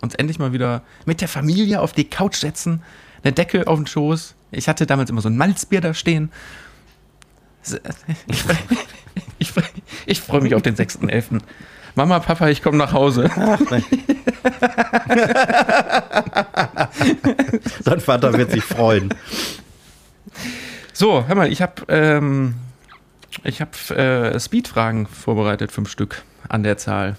[0.01, 2.83] uns endlich mal wieder mit der Familie auf die Couch setzen,
[3.23, 4.35] eine Decke auf den Schoß.
[4.53, 6.31] Ich hatte damals immer so ein Malzbier da stehen.
[8.27, 8.43] Ich,
[9.39, 9.53] ich,
[10.05, 11.39] ich freue mich auf den 6.11.
[11.95, 13.29] Mama, Papa, ich komme nach Hause.
[13.35, 13.59] Ach.
[17.81, 19.13] Sein Vater wird sich freuen.
[20.91, 22.55] So, hör mal, ich habe ähm,
[23.43, 27.17] ich hab, äh, Speed-Fragen vorbereitet, fünf Stück an der Zahl.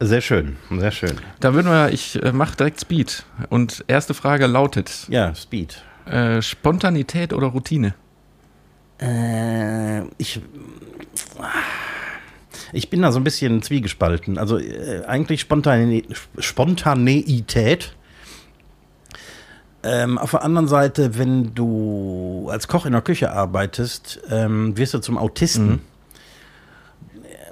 [0.00, 1.18] Sehr schön, sehr schön.
[1.40, 3.24] Da würden wir, ich äh, mache direkt Speed.
[3.48, 5.82] Und erste Frage lautet: Ja, Speed.
[6.06, 7.94] Äh, Spontanität oder Routine?
[9.00, 10.40] Äh, ich.
[12.72, 14.36] Ich bin da so ein bisschen zwiegespalten.
[14.38, 16.02] Also äh, eigentlich Spontane
[16.38, 17.94] Spontaneität.
[19.82, 24.94] Ähm, auf der anderen Seite, wenn du als Koch in der Küche arbeitest, ähm, wirst
[24.94, 25.66] du zum Autisten.
[25.66, 25.80] Mhm.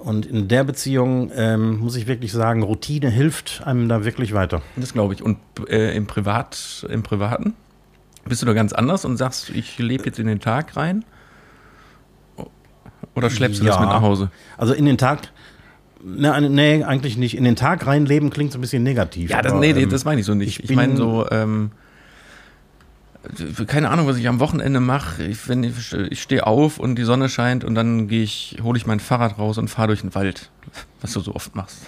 [0.02, 4.62] Und in der Beziehung ähm, muss ich wirklich sagen, Routine hilft einem da wirklich weiter.
[4.76, 5.22] Das glaube ich.
[5.22, 5.38] Und
[5.68, 7.54] äh, im, Privat, im Privaten
[8.24, 11.04] bist du da ganz anders und sagst, ich lebe jetzt in den Tag rein?
[13.14, 13.72] Oder schleppst du ja.
[13.72, 14.30] das mit nach Hause?
[14.56, 15.32] Also in den Tag.
[16.04, 17.36] Ne, nee, eigentlich nicht.
[17.36, 19.30] In den Tag reinleben klingt so ein bisschen negativ.
[19.30, 20.60] Ja, das, aber, nee, ähm, das meine ich so nicht.
[20.60, 21.70] Ich, ich meine so, ähm,
[23.66, 25.22] keine Ahnung, was ich am Wochenende mache.
[25.22, 28.86] Ich, ich, ich stehe auf und die Sonne scheint und dann gehe ich, hole ich
[28.86, 30.50] mein Fahrrad raus und fahre durch den Wald,
[31.00, 31.78] was du so oft machst.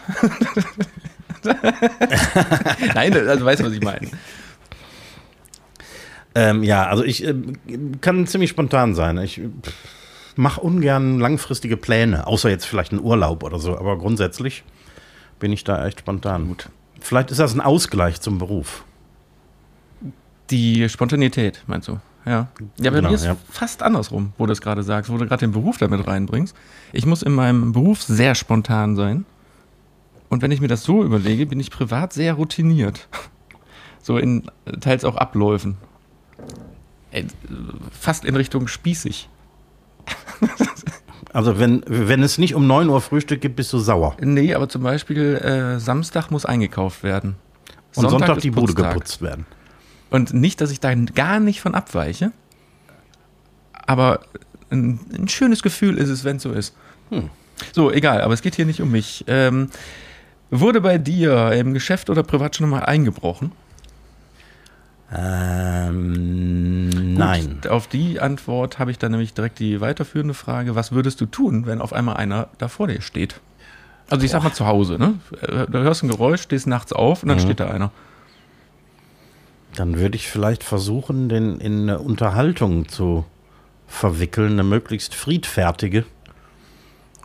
[2.94, 4.09] Nein, also weißt du, was ich meine.
[6.35, 7.35] Ähm, ja, also ich äh,
[8.01, 9.18] kann ziemlich spontan sein.
[9.18, 9.40] Ich
[10.37, 13.79] mache ungern langfristige Pläne, außer jetzt vielleicht einen Urlaub oder so.
[13.79, 14.64] Aber grundsätzlich
[15.38, 16.49] bin ich da echt spontan.
[16.49, 16.68] Gut.
[17.01, 18.85] Vielleicht ist das ein Ausgleich zum Beruf.
[20.51, 22.01] Die Spontanität, meinst du?
[22.27, 22.49] Ja.
[22.79, 23.37] Ja, bei genau, mir ist ja.
[23.51, 26.57] fast andersrum, wo du es gerade sagst, wo du gerade den Beruf damit reinbringst.
[26.92, 29.27] Ich muss in meinem Beruf sehr spontan sein.
[30.31, 33.09] Und wenn ich mir das so überlege, bin ich privat sehr routiniert.
[34.07, 34.51] So in
[34.83, 35.79] teils auch Abläufen.
[37.92, 39.29] Fast in Richtung spießig.
[41.33, 44.16] Also wenn, wenn es nicht um 9 Uhr Frühstück gibt, bist du sauer.
[44.20, 47.35] Nee, aber zum Beispiel äh, Samstag muss eingekauft werden.
[47.97, 48.92] Und Sonntag, Sonntag die Bude Putztag.
[48.92, 49.44] geputzt werden.
[50.11, 52.31] Und nicht, dass ich da gar nicht von abweiche,
[53.73, 54.20] aber
[54.70, 56.77] ein, ein schönes Gefühl ist es, wenn es so ist.
[57.11, 57.31] Hm.
[57.73, 59.25] So, egal, aber es geht hier nicht um mich.
[59.27, 59.70] Ähm,
[60.51, 63.51] wurde bei dir im Geschäft oder privat schon mal eingebrochen?
[65.16, 67.61] Ähm, Gut, nein.
[67.68, 70.74] Auf die Antwort habe ich dann nämlich direkt die weiterführende Frage.
[70.74, 73.40] Was würdest du tun, wenn auf einmal einer da vor dir steht?
[74.11, 74.38] Also ich Boah.
[74.38, 75.14] sag mal zu Hause, ne?
[75.70, 77.42] Du hörst ein Geräusch, stehst nachts auf und dann mhm.
[77.42, 77.90] steht da einer.
[79.77, 83.24] Dann würde ich vielleicht versuchen, den in eine Unterhaltung zu
[83.87, 86.05] verwickeln, eine möglichst friedfertige,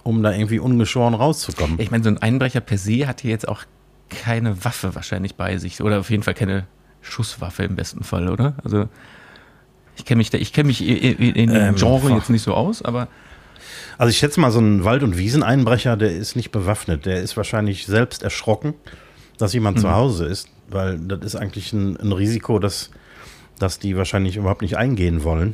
[0.04, 1.80] um da irgendwie ungeschoren rauszukommen.
[1.80, 3.66] Ich meine, so ein Einbrecher per se hat hier jetzt auch
[4.10, 6.66] keine Waffe wahrscheinlich bei sich oder auf jeden Fall keine
[7.02, 8.56] Schusswaffe im besten Fall, oder?
[8.64, 8.88] Also
[9.96, 12.54] ich kenne mich, da, ich kenne mich in, in dem ähm, Genre jetzt nicht so
[12.54, 13.08] aus, aber
[13.98, 17.06] Also ich schätze mal, so ein Wald- und Wieseneinbrecher, der ist nicht bewaffnet.
[17.06, 18.74] Der ist wahrscheinlich selbst erschrocken,
[19.38, 19.82] dass jemand Mhm.
[19.82, 22.92] zu Hause ist, weil das ist eigentlich ein, ein Risiko, dass,
[23.60, 25.54] dass die wahrscheinlich überhaupt nicht eingehen wollen.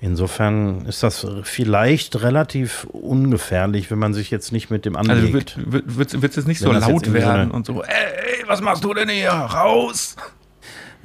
[0.00, 5.56] Insofern ist das vielleicht relativ ungefährlich, wenn man sich jetzt nicht mit dem Also anlegt.
[5.56, 8.92] wird, es nicht Wenn so laut so werden eine- und so, ey, was machst du
[8.92, 9.30] denn hier?
[9.30, 10.16] Raus!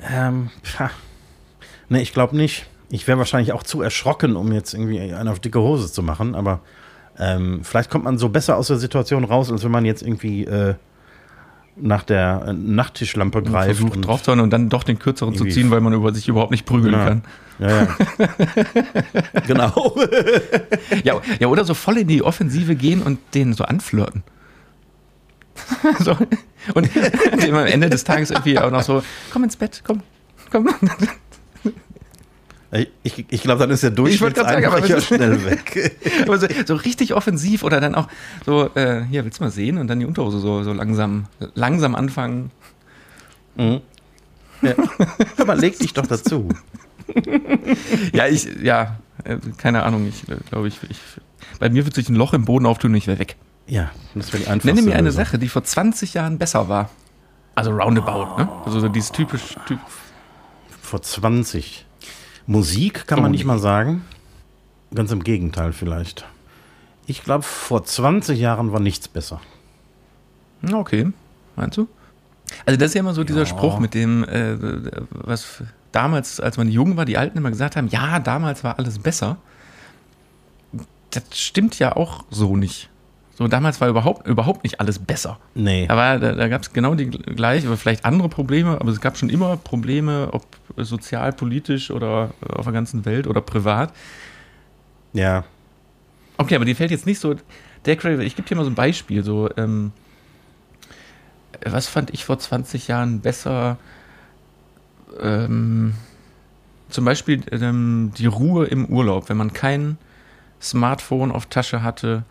[0.10, 0.50] Ähm,
[1.90, 2.66] nee, ich glaube nicht.
[2.90, 6.36] Ich wäre wahrscheinlich auch zu erschrocken, um jetzt irgendwie einen auf dicke Hose zu machen,
[6.36, 6.60] aber
[7.18, 10.44] ähm, vielleicht kommt man so besser aus der Situation raus, als wenn man jetzt irgendwie
[10.46, 10.76] äh,
[11.78, 13.78] nach der äh, Nachttischlampe greift.
[13.78, 16.52] versucht und- draufzuhauen und dann doch den kürzeren zu ziehen, weil man über sich überhaupt
[16.52, 17.06] nicht prügeln Ja.
[17.06, 17.24] kann.
[17.60, 17.88] Ja, ja.
[19.48, 19.96] genau.
[21.04, 24.24] Ja, ja, oder so voll in die Offensive gehen und den so anflirten.
[26.00, 26.18] so.
[26.74, 26.90] Und
[27.44, 30.02] dem am Ende des Tages irgendwie auch noch so, komm ins Bett, komm,
[30.52, 30.70] komm.
[33.04, 35.98] Ich, ich glaube, dann ist der Ich wollte gerade sagen, aber Durchschnittseinbrecher schnell weg.
[36.26, 38.08] Aber so, so richtig offensiv oder dann auch
[38.46, 39.78] so, äh, hier, willst du mal sehen?
[39.78, 42.50] Und dann die Unterhose so, so langsam, langsam anfangen.
[43.58, 43.82] Mhm.
[44.62, 44.76] Ja.
[45.38, 46.50] Aber leg dich doch dazu.
[48.14, 50.98] Ja, ich, ja, äh, keine Ahnung, ich äh, glaube, ich, ich,
[51.60, 53.36] bei mir wird sich ein Loch im Boden auftun und ich wäre weg.
[53.67, 55.12] Ja, das wäre die einfachste Nenne mir eine.
[55.12, 56.89] Sache, die vor 20 Jahren besser war.
[57.56, 58.50] Also roundabout, ne?
[58.65, 59.80] Also so dieses typisch, typ,
[60.82, 61.86] Vor 20.
[62.47, 64.04] Musik kann Oh, man nicht mal sagen.
[64.93, 66.26] Ganz im Gegenteil vielleicht.
[67.08, 69.39] Ich glaube, vor 20 Jahren war nichts besser.
[70.71, 71.12] Okay,
[71.56, 71.88] meinst du?
[72.65, 73.45] Also das ist ja immer so dieser Ja.
[73.45, 74.58] Spruch mit dem, äh,
[75.12, 79.00] was damals, als man jung war, die Alten immer gesagt haben, ja, damals war alles
[79.00, 79.38] besser.
[81.12, 82.89] Das stimmt ja auch so nicht.
[83.34, 85.39] So, damals war überhaupt, überhaupt nicht alles besser.
[85.56, 85.88] Nee.
[85.88, 89.17] Aber da, da gab es genau die gleichen, oder vielleicht andere Probleme, aber es gab
[89.17, 90.46] schon immer Probleme, ob
[90.78, 93.94] sozial, politisch oder auf der ganzen Welt oder privat.
[95.13, 95.46] Ja.
[96.38, 97.36] Okay, aber dir fällt jetzt nicht so.
[97.86, 99.24] Der Craven, ich gebe dir mal so ein Beispiel.
[99.24, 99.91] So, ähm,
[101.65, 103.78] was fand ich vor 20 Jahren besser?
[105.20, 105.94] Ähm,
[106.89, 109.98] zum Beispiel ähm, die Ruhe im Urlaub, wenn man kein
[110.62, 112.24] Smartphone auf Tasche hatte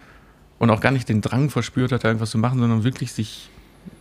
[0.60, 3.48] und auch gar nicht den Drang verspürt hat, da irgendwas zu machen, sondern wirklich sich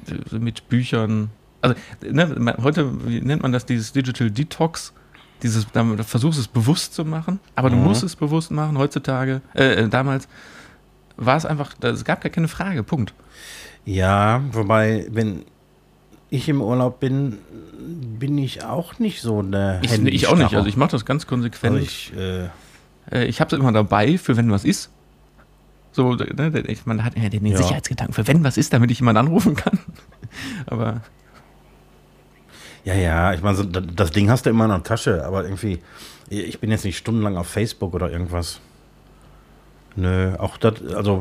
[0.07, 1.31] äh, mit Büchern.
[1.61, 1.75] Also,
[2.07, 4.93] ne, heute nennt man das dieses Digital Detox.
[5.41, 5.67] Dieses,
[6.05, 7.83] versuchst es bewusst zu machen, aber du Mhm.
[7.85, 8.77] musst es bewusst machen.
[8.77, 10.27] Heutzutage, äh, äh, damals
[11.15, 13.13] war es einfach, es gab gar keine Frage, Punkt.
[13.85, 15.45] Ja, wobei, wenn
[16.29, 17.37] ich im Urlaub bin,
[18.19, 21.25] bin ich auch nicht so der Ich, ich auch nicht, also ich mache das ganz
[21.25, 21.75] konsequent.
[21.75, 22.49] Also ich, äh,
[23.11, 24.89] Äh, ich habe es immer dabei, für wenn was ist.
[25.99, 27.57] So, ne, man hat ja den Ja.
[27.57, 29.77] Sicherheitsgedanken, für wenn was ist, damit ich jemanden anrufen kann.
[30.65, 31.01] Aber
[32.85, 35.79] ja, ja, ich meine, so, das Ding hast du immer in der Tasche, aber irgendwie,
[36.29, 38.61] ich bin jetzt nicht stundenlang auf Facebook oder irgendwas.
[39.97, 41.19] Nö, auch das, also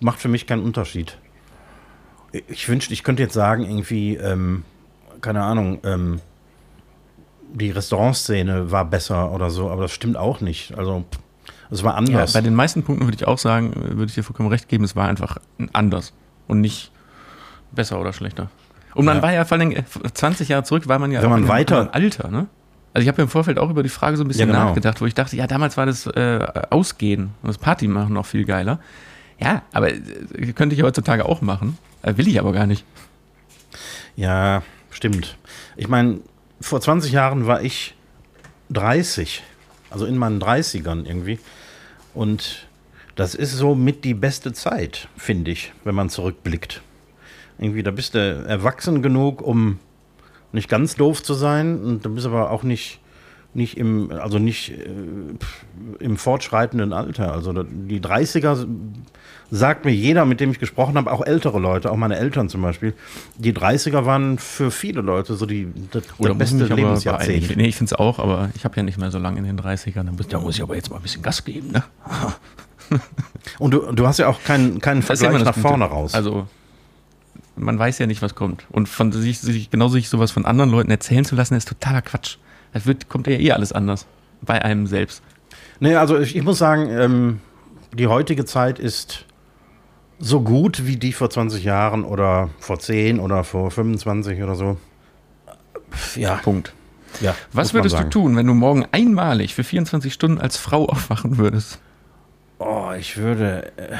[0.00, 1.18] macht für mich keinen Unterschied.
[2.32, 4.64] Ich- Ich wünschte, ich könnte jetzt sagen, irgendwie, ähm,
[5.20, 6.20] keine Ahnung, ähm,
[7.52, 10.72] die Restaurantszene war besser oder so, aber das stimmt auch nicht.
[10.78, 11.20] Also, pff,
[11.72, 12.32] es war ja, anders.
[12.32, 14.84] bei den meisten Punkten würde ich auch sagen, äh, würde ich dir vollkommen recht geben,
[14.84, 15.38] es war einfach
[15.72, 16.12] anders
[16.48, 16.90] und nicht
[17.72, 18.50] besser oder schlechter.
[18.94, 19.22] Und man Ja.
[19.22, 19.82] war ja vor allem äh,
[20.12, 22.46] 20 Jahre zurück, war man ja Wenn man weiter- Alter, ne?
[22.94, 24.66] Also ich habe ja im Vorfeld auch über die Frage so ein bisschen Ja, genau.
[24.66, 28.26] nachgedacht, wo ich dachte, ja, damals war das äh, Ausgehen und das Party machen noch
[28.26, 28.80] viel geiler.
[29.40, 31.78] Ja, aber äh, könnte ich heutzutage auch machen.
[32.02, 32.84] Äh, will ich aber gar nicht.
[34.14, 35.38] Ja, stimmt.
[35.76, 36.20] Ich meine,
[36.60, 37.94] vor 20 Jahren war ich
[38.70, 39.42] 30,
[39.90, 41.38] also in meinen 30ern irgendwie.
[42.14, 42.66] Und
[43.14, 46.82] das ist so mit die beste Zeit, finde ich, wenn man zurückblickt.
[47.58, 49.78] Irgendwie, da bist du erwachsen genug, um
[50.52, 53.00] nicht ganz doof zu sein und du bist aber auch nicht,
[53.54, 54.84] nicht im, also nicht äh,
[55.98, 57.32] im fortschreitenden Alter.
[57.32, 58.66] Also die 30er
[59.50, 62.62] sagt mir jeder, mit dem ich gesprochen habe, auch ältere Leute, auch meine Eltern zum
[62.62, 62.94] Beispiel,
[63.36, 67.56] die 30er waren für viele Leute so die, das, Oder beste Lebensjahrzehnt.
[67.56, 69.60] Nee, ich finde es auch, aber ich habe ja nicht mehr so lange in den
[69.60, 70.04] 30ern.
[70.04, 71.84] Da muss, da muss ich aber jetzt mal ein bisschen Gas geben, ne?
[73.58, 75.60] Und du, du hast ja auch keinen, keinen Vergleich nach Gute.
[75.60, 76.14] vorne raus.
[76.14, 76.46] Also,
[77.56, 78.64] man weiß ja nicht, was kommt.
[78.70, 82.02] Und von sich, sich genauso sich sowas von anderen Leuten erzählen zu lassen, ist totaler
[82.02, 82.38] Quatsch.
[82.72, 84.06] Das wird, kommt ja eh alles anders.
[84.40, 85.22] Bei einem selbst.
[85.80, 87.40] Nee, also ich, ich muss sagen, ähm,
[87.94, 89.26] die heutige Zeit ist
[90.18, 94.76] so gut wie die vor 20 Jahren oder vor 10 oder vor 25 oder so.
[96.16, 96.72] Ja, Punkt.
[97.20, 97.34] ja.
[97.52, 101.80] Was würdest du tun, wenn du morgen einmalig für 24 Stunden als Frau aufwachen würdest?
[102.58, 103.72] Oh, ich würde.
[103.76, 103.96] äh,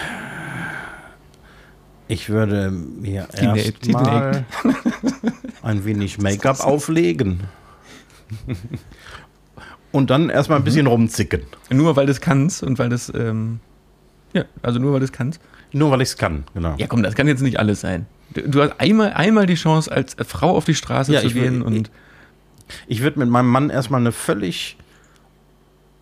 [2.08, 4.44] Ich würde mir erstmal
[5.62, 7.40] ein wenig Make-up auflegen.
[9.92, 11.42] Und dann erstmal ein bisschen rumzicken.
[11.70, 13.60] Nur weil du es kannst und weil das, ähm,
[14.32, 15.38] ja, also nur weil du es kannst.
[15.72, 16.74] Nur weil ich es kann, genau.
[16.78, 18.06] Ja, komm, das kann jetzt nicht alles sein.
[18.32, 21.34] Du, du hast einmal, einmal die Chance, als Frau auf die Straße Ja, zu ich
[21.34, 21.90] will- gehen und.
[22.86, 24.78] Ich würde mit meinem Mann erstmal eine völlig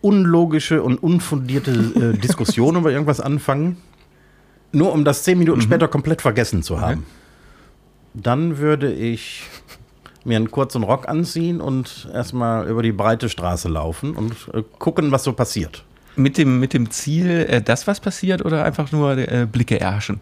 [0.03, 1.73] unlogische und unfundierte
[2.15, 3.77] äh, Diskussion über irgendwas anfangen,
[4.73, 7.05] nur um das zehn Minuten später komplett vergessen zu haben.
[8.15, 9.43] Dann würde ich
[10.25, 15.13] mir einen kurzen Rock anziehen und erstmal über die breite Straße laufen und äh, gucken,
[15.13, 15.85] was so passiert.
[16.17, 20.21] Mit dem, mit dem Ziel, äh, das was passiert oder einfach nur äh, Blicke erhaschen?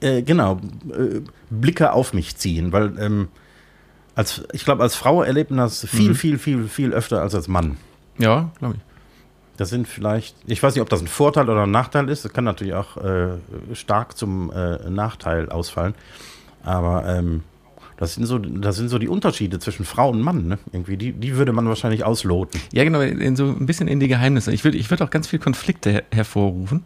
[0.00, 1.20] Äh, genau, äh,
[1.50, 3.28] Blicke auf mich ziehen, weil ähm,
[4.14, 7.48] als, ich glaube, als Frau erlebt man das viel, viel, viel, viel öfter als als
[7.48, 7.76] Mann.
[8.18, 8.80] Ja, glaube ich.
[9.58, 12.24] Das sind vielleicht, ich weiß nicht, ob das ein Vorteil oder ein Nachteil ist.
[12.24, 13.28] Das kann natürlich auch äh,
[13.72, 14.52] stark zum
[14.88, 15.94] Nachteil ausfallen.
[16.62, 17.42] Aber ähm,
[17.96, 20.46] das, sind so, das sind so die Unterschiede zwischen Frau und Mann.
[20.46, 20.58] Ne?
[20.72, 22.60] Irgendwie, die, die würde man wahrscheinlich ausloten.
[22.72, 24.52] Ja, genau, in so ein bisschen in die Geheimnisse.
[24.52, 26.84] Ich würde ich würd auch ganz viel Konflikte her hervorrufen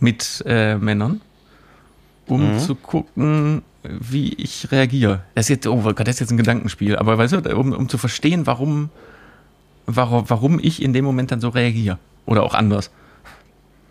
[0.00, 1.20] mit äh, Männern,
[2.26, 2.58] um Mhm.
[2.58, 5.22] zu gucken, wie ich reagiere.
[5.34, 7.88] Das ist jetzt, oh Gott, das ist jetzt ein Gedankenspiel, aber weißt du, um, um
[7.88, 8.90] zu verstehen, warum,
[9.86, 11.98] warum, warum ich in dem Moment dann so reagiere.
[12.26, 12.90] Oder auch anders.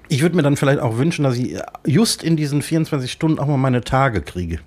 [0.09, 3.47] Ich würde mir dann vielleicht auch wünschen, dass ich just in diesen 24 Stunden auch
[3.47, 4.59] mal meine Tage kriege.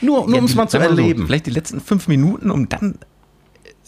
[0.00, 1.26] Nur, nur Ja, um es mal zu wir so, erleben.
[1.26, 2.98] vielleicht die letzten fünf Minuten, um dann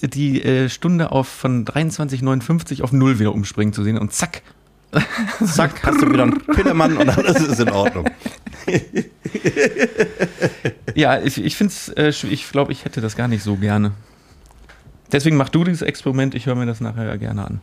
[0.03, 4.43] die äh, Stunde auf von 23,59 auf 0 wieder umspringen zu sehen und zack.
[5.45, 8.07] Zack, hast du wieder einen Pillemann und alles ist in Ordnung.
[10.95, 13.93] Ja, ich, ich finde es, äh, ich glaube, ich hätte das gar nicht so gerne.
[15.11, 17.61] Deswegen mach du dieses Experiment, ich höre mir das nachher gerne an.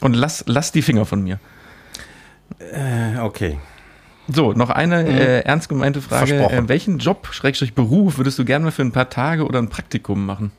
[0.00, 1.38] Und lass, lass die Finger von mir.
[2.58, 3.58] Äh, okay.
[4.28, 6.50] So, noch eine äh, ernst gemeinte Frage.
[6.50, 9.68] Äh, welchen Job, Schrägstrich Beruf, würdest du gerne mal für ein paar Tage oder ein
[9.68, 10.50] Praktikum machen?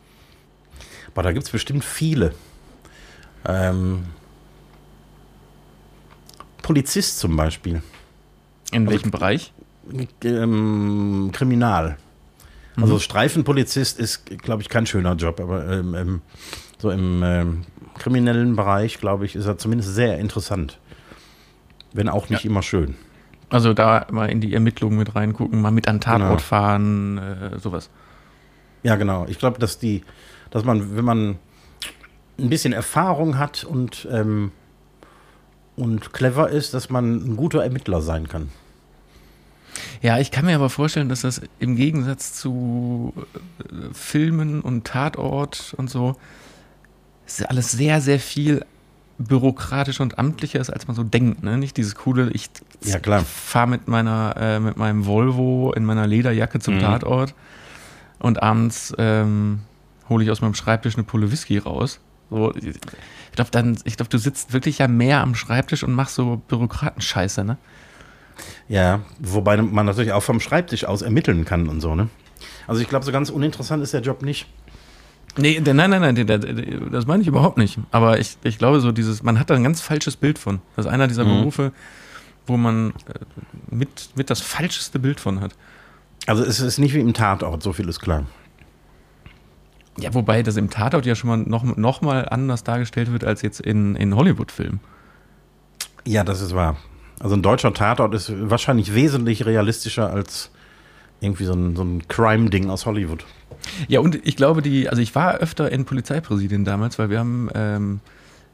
[1.14, 2.34] Aber da gibt es bestimmt viele.
[3.46, 4.04] Ähm,
[6.62, 7.82] Polizist zum Beispiel.
[8.72, 9.54] In welchem Bereich?
[10.24, 11.98] Ähm, Kriminal.
[12.76, 12.84] Mhm.
[12.84, 16.22] Also Streifenpolizist ist, glaube ich, kein schöner Job, aber ähm, ähm,
[16.78, 17.66] so im ähm,
[17.98, 20.80] kriminellen Bereich, glaube ich, ist er zumindest sehr interessant.
[21.94, 22.96] Wenn auch nicht immer schön.
[23.50, 26.38] Also da mal in die Ermittlungen mit reingucken, mal mit an Tatort Genau.
[26.40, 27.90] fahren, äh, sowas.
[28.84, 29.26] Ja, genau.
[29.30, 30.04] Ich glaube, dass die,
[30.52, 31.38] dass man, wenn man
[32.40, 34.52] ein bisschen Erfahrung hat und, ähm,
[35.76, 38.50] und clever ist, dass man ein guter Ermittler sein kann.
[40.02, 43.14] Ja, ich kann mir aber vorstellen, dass das im Gegensatz zu
[43.60, 46.16] äh, Filmen und Tatort und so
[47.26, 48.66] ist alles sehr, sehr viel
[49.18, 51.44] bürokratischer und amtlicher ist, als man so denkt.
[51.44, 51.58] Ne?
[51.58, 52.50] Nicht dieses coole, ich
[52.84, 56.80] Ja, fahre mit meiner, äh, mit meinem Volvo in meiner Lederjacke zum Mhm.
[56.82, 57.34] Tatort
[58.20, 59.62] und abends ähm,
[60.10, 62.00] hole ich aus meinem Schreibtisch eine Pulle Whisky raus.
[62.30, 62.80] So, ich
[63.32, 67.44] glaube, dann, ich glaube, du sitzt wirklich ja mehr am Schreibtisch und machst so Bürokratenscheiße,
[67.44, 67.58] ne?
[68.68, 72.10] Ja, wobei man natürlich auch vom Schreibtisch aus ermitteln kann und so, ne?
[72.68, 74.46] Also ich glaube, so ganz uninteressant ist der Job nicht.
[75.38, 77.78] Nee, nein, nein, nein, das meine ich überhaupt nicht.
[77.92, 80.60] Aber ich, ich glaube, so dieses, man hat da ein ganz falsches Bild von.
[80.76, 81.40] Das ist einer dieser Mhm.
[81.40, 81.72] Berufe,
[82.48, 82.94] wo man äh,
[83.70, 85.54] mit, mit das falscheste Bild von hat.
[86.26, 88.26] Also es ist nicht wie im Tatort, so viel ist klar.
[90.00, 93.42] Ja, wobei das im Tatort ja schon mal noch, noch mal anders dargestellt wird als
[93.42, 94.80] jetzt in, in Hollywood-Filmen.
[96.06, 96.78] Ja, das ist wahr.
[97.20, 100.52] Also ein deutscher Tatort ist wahrscheinlich wesentlich realistischer als
[101.20, 103.26] irgendwie so ein, so ein Crime-Ding aus Hollywood.
[103.88, 107.50] Ja, und ich glaube, die, also ich war öfter in Polizeipräsidien damals, weil wir haben
[107.56, 108.00] ähm,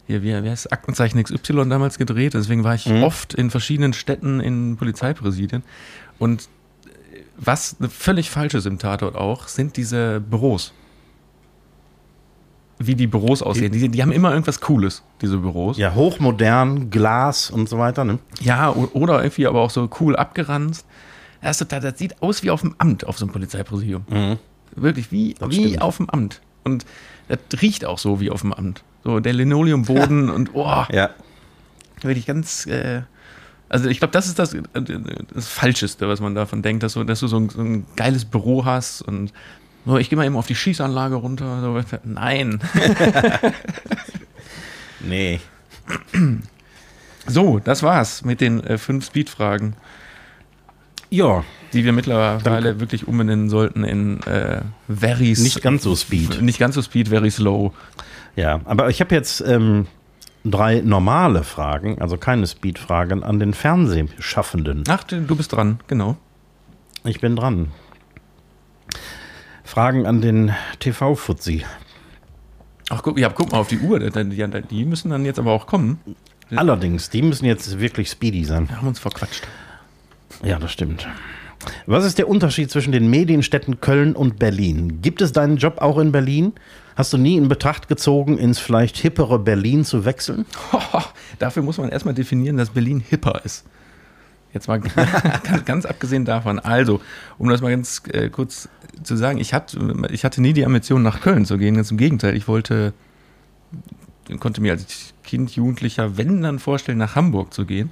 [0.07, 3.03] hier, wie, wie heißt Aktenzeichen XY damals gedreht, deswegen war ich Mhm.
[3.03, 5.63] oft in verschiedenen Städten in Polizeipräsidien.
[6.19, 6.43] Und
[6.85, 10.73] äh, was völlig falsch ist im Tatort auch, sind diese Büros.
[12.79, 13.71] Wie die Büros aussehen.
[13.71, 15.77] Die, die haben immer irgendwas Cooles, diese Büros.
[15.77, 18.19] Ja, hochmodern, Glas und so weiter, ne?
[18.41, 20.85] Ja, oder irgendwie aber auch so cool abgeranzt.
[21.41, 24.05] Das, das sieht aus wie auf dem Amt auf so einem Polizeipräsidium.
[24.75, 25.81] Wirklich wie, Das wie stimmt.
[25.81, 26.41] auf dem Amt.
[26.63, 26.85] Und
[27.27, 28.83] das riecht auch so wie auf dem Amt.
[29.03, 31.09] So der Linoleumboden und oh, Ja.
[32.01, 32.65] wirklich ganz.
[32.65, 33.01] Äh,
[33.69, 34.61] also ich glaube, das ist das, äh,
[35.33, 38.23] das Falscheste, was man davon denkt, dass, so, dass du so ein, so ein geiles
[38.25, 39.33] Büro hast und
[39.85, 41.59] so, ich gehe mal eben auf die Schießanlage runter.
[41.61, 42.59] So, nein.
[45.05, 45.41] Nee.
[47.27, 49.75] So, das war's mit den äh, fünf Speed-Fragen,
[51.13, 51.43] Ja,
[51.73, 56.41] die wir mittlerweile wirklich umbenennen sollten in äh, very nicht ganz so Speed.
[56.41, 57.71] Nicht ganz so speed, very slow.
[58.35, 59.85] Ja, aber ich habe jetzt ähm,
[60.43, 64.85] drei normale Fragen, also keine Speed-Fragen an den Fernsehschaffenden.
[64.87, 66.17] Ach, du bist dran, genau.
[67.05, 67.69] Ich bin dran.
[69.63, 71.63] Fragen an den TV-Fuzzi.
[72.89, 73.99] Ach, guck, ja, guck mal auf die Uhr.
[73.99, 75.99] Die müssen dann jetzt aber auch kommen.
[76.55, 78.67] Allerdings, die müssen jetzt wirklich speedy sein.
[78.67, 79.47] Wir haben uns verquatscht.
[80.43, 81.07] Ja, das stimmt.
[81.85, 85.01] Was ist der Unterschied zwischen den Medienstädten Köln und Berlin?
[85.01, 86.53] Gibt es deinen Job auch in Berlin?
[86.95, 90.45] Hast du nie in Betracht gezogen, ins vielleicht hippere Berlin zu wechseln?
[91.39, 93.65] Dafür muss man erstmal definieren, dass Berlin hipper ist.
[94.53, 94.79] Jetzt mal
[95.43, 96.59] ganz, ganz, abgesehen davon.
[96.59, 97.01] Also,
[97.39, 98.69] um das mal ganz äh, kurz
[99.01, 101.75] zu sagen, ich hatte, ich hatte nie die Ambition, nach Köln zu gehen.
[101.75, 102.93] Ganz im Gegenteil, ich wollte,
[104.39, 107.89] konnte mir als Kind, Jugendlicher, wenn dann vorstellen, nach Hamburg zu gehen.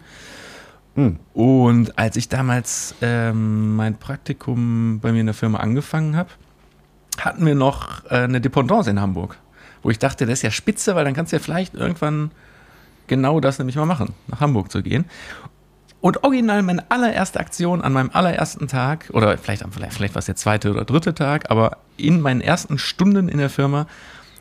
[0.95, 1.19] Mhm.
[1.33, 6.29] Und als ich damals ähm, mein Praktikum bei mir in der Firma angefangen habe,
[7.17, 9.37] hatten wir noch äh, eine Dependance in Hamburg,
[9.83, 12.31] wo ich dachte, das ist ja spitze, weil dann kannst du ja vielleicht irgendwann
[13.07, 15.05] genau das nämlich mal machen, nach Hamburg zu gehen.
[16.01, 20.25] Und original meine allererste Aktion an meinem allerersten Tag, oder vielleicht, vielleicht, vielleicht war es
[20.25, 23.85] der zweite oder dritte Tag, aber in meinen ersten Stunden in der Firma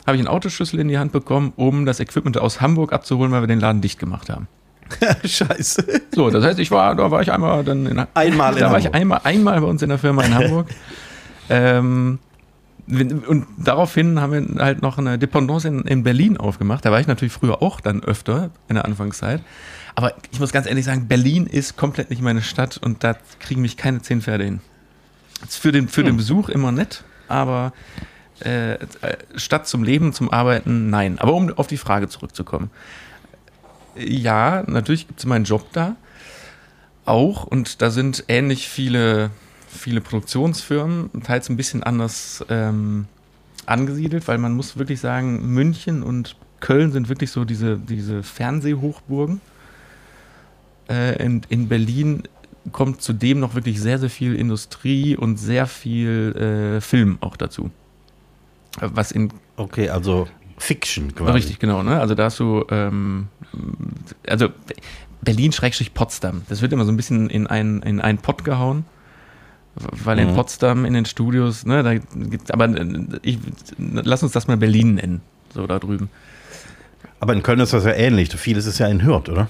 [0.07, 3.43] habe ich einen Autoschlüssel in die Hand bekommen, um das Equipment aus Hamburg abzuholen, weil
[3.43, 4.47] wir den Laden dicht gemacht haben.
[5.23, 5.85] Scheiße.
[6.13, 8.79] So, das heißt, ich war, da war ich einmal dann in, einmal in da war
[8.79, 10.67] ich einmal, einmal bei uns in der Firma in Hamburg.
[11.49, 12.19] ähm,
[12.87, 16.83] und daraufhin haben wir halt noch eine Dependance in, in, Berlin aufgemacht.
[16.83, 19.41] Da war ich natürlich früher auch dann öfter in der Anfangszeit.
[19.95, 23.61] Aber ich muss ganz ehrlich sagen, Berlin ist komplett nicht meine Stadt und da kriegen
[23.61, 24.61] mich keine zehn Pferde hin.
[25.47, 26.07] Ist für den, für hm.
[26.07, 27.73] den Besuch immer nett, aber
[28.39, 28.77] äh,
[29.35, 31.19] Stadt zum Leben, zum Arbeiten, nein.
[31.19, 32.71] Aber um auf die Frage zurückzukommen
[33.95, 35.95] ja, natürlich gibt es meinen Job da
[37.05, 39.31] auch und da sind ähnlich viele,
[39.67, 43.05] viele Produktionsfirmen, teils ein bisschen anders ähm,
[43.65, 49.41] angesiedelt, weil man muss wirklich sagen, München und Köln sind wirklich so diese, diese Fernsehhochburgen.
[50.89, 52.23] Äh, in, in Berlin
[52.71, 57.71] kommt zudem noch wirklich sehr, sehr viel Industrie und sehr viel äh, Film auch dazu.
[58.79, 59.33] Was in.
[59.57, 60.27] Okay, also
[60.57, 61.31] Fiction quasi.
[61.31, 61.83] Richtig, genau.
[61.83, 61.99] Ne?
[61.99, 63.27] Also da hast du, ähm,
[64.27, 64.49] also
[65.21, 66.43] Berlin-Potsdam.
[66.49, 68.85] Das wird immer so ein bisschen in einen, in einen Pott gehauen.
[69.75, 70.29] Weil mhm.
[70.29, 73.39] in Potsdam in den Studios, ne, da gibt's, aber äh, ich,
[73.77, 75.21] lass uns das mal Berlin nennen,
[75.53, 76.09] so da drüben.
[77.21, 78.29] Aber in Köln ist das ja ähnlich.
[78.35, 79.49] Vieles ist ja in Hürth, oder?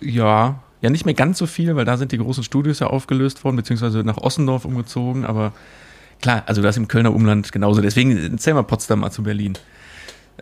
[0.00, 3.44] Ja, ja, nicht mehr ganz so viel, weil da sind die großen Studios ja aufgelöst
[3.44, 5.52] worden, beziehungsweise nach Ossendorf umgezogen, aber
[6.22, 7.80] klar, also das im Kölner Umland genauso.
[7.80, 9.54] Deswegen zählen wir Potsdam mal zu Berlin.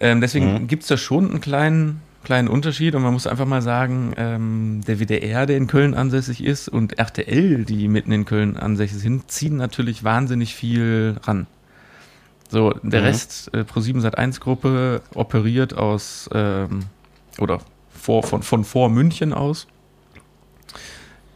[0.01, 0.66] Ähm, deswegen mhm.
[0.66, 4.81] gibt es da schon einen kleinen, kleinen Unterschied und man muss einfach mal sagen, ähm,
[4.87, 9.31] der WDR, der in Köln ansässig ist und RTL, die mitten in Köln ansässig sind,
[9.31, 11.47] ziehen natürlich wahnsinnig viel ran.
[12.49, 13.07] So, der mhm.
[13.07, 16.81] Rest, äh, Pro7 Sat1 Gruppe, operiert aus ähm,
[17.39, 17.61] oder
[17.91, 19.66] vor, von, von vor München aus.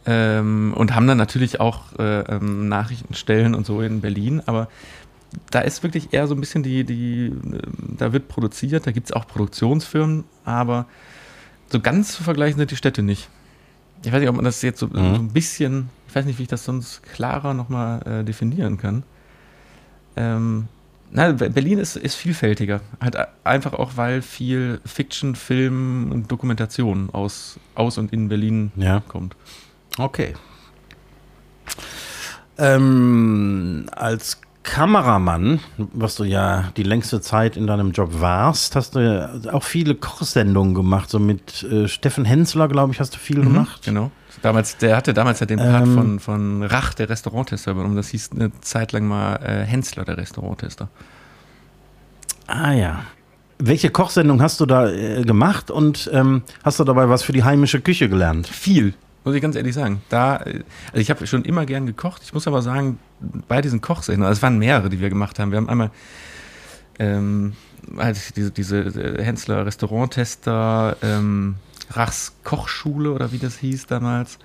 [0.05, 4.69] Ähm, und haben dann natürlich auch äh, ähm, Nachrichtenstellen und so in Berlin, aber
[5.51, 7.31] da ist wirklich eher so ein bisschen die, die,
[7.97, 10.85] da wird produziert, da gibt es auch Produktionsfirmen, aber
[11.71, 13.29] so ganz zu vergleichen sind die Städte nicht.
[14.03, 15.15] Ich weiß nicht, ob man das jetzt so, mhm.
[15.15, 19.03] so ein bisschen, ich weiß nicht, wie ich das sonst klarer nochmal äh, definieren kann.
[20.15, 20.67] Ähm,
[21.11, 22.81] na, Berlin ist, ist vielfältiger.
[23.01, 29.01] Halt einfach auch, weil viel Fiction, Film und Dokumentation aus, aus und in Berlin ja.
[29.07, 29.35] kommt.
[29.97, 30.33] Okay.
[32.57, 34.39] Ähm, als
[34.69, 39.63] Kameramann, was du ja die längste Zeit in deinem Job warst, hast du ja auch
[39.63, 41.09] viele Kochsendungen gemacht.
[41.09, 43.81] So mit äh, Steffen Hensler, glaube ich, hast du viel mhm, gemacht.
[43.83, 44.11] Genau.
[44.43, 47.95] Damals, der hatte damals ja den Part ähm, von, von Rach, der Restauranttester, übernommen.
[47.95, 50.87] Das hieß eine Zeit lang mal äh, Hensler, der Restauranttester.
[52.45, 52.99] Ah ja.
[53.57, 57.43] Welche Kochsendung hast du da äh, gemacht und ähm, hast du dabei was für die
[57.43, 58.47] heimische Küche gelernt?
[58.47, 58.93] Viel.
[59.23, 60.01] Muss ich ganz ehrlich sagen.
[60.09, 60.61] Da, also
[60.93, 62.21] ich habe schon immer gern gekocht.
[62.23, 62.99] Ich muss aber sagen,
[63.47, 65.51] bei diesen Kochsendungen, also es waren mehrere, die wir gemacht haben.
[65.51, 65.91] Wir haben einmal
[66.99, 67.53] ähm,
[67.97, 71.55] halt diese, diese äh, Hensler Restauranttester, ähm,
[71.91, 74.37] Rachs Kochschule oder wie das hieß damals.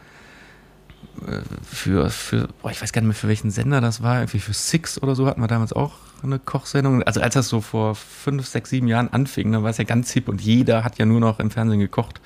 [1.26, 4.20] Äh, für, für boah, ich weiß gar nicht mehr, für welchen Sender das war.
[4.20, 7.02] Irgendwie für Six oder so hatten wir damals auch eine Kochsendung.
[7.02, 10.10] Also als das so vor fünf, sechs, sieben Jahren anfing, dann war es ja ganz
[10.12, 12.20] hip und jeder hat ja nur noch im Fernsehen gekocht.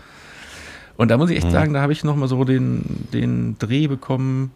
[0.99, 1.53] Und da muss ich echt mhm.
[1.53, 4.51] sagen, da habe ich nochmal so den, den Dreh bekommen,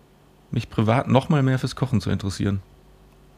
[0.51, 2.61] mich privat nochmal mehr fürs Kochen zu interessieren.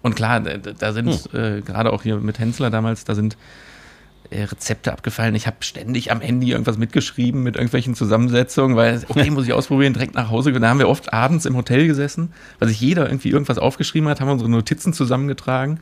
[0.02, 1.38] Und klar, da, sind mhm.
[1.38, 3.36] äh, gerade auch hier mit Hensler damals, da sind
[4.30, 5.34] äh, Rezepte abgefallen.
[5.34, 9.92] Ich habe ständig am Handy irgendwas mitgeschrieben mit irgendwelchen Zusammensetzungen, weil, okay, muss ich ausprobieren,
[9.92, 10.52] direkt nach Hause.
[10.52, 14.22] Da haben wir oft abends im Hotel gesessen, weil sich jeder irgendwie irgendwas aufgeschrieben hat,
[14.22, 15.78] haben unsere Notizen zusammengetragen.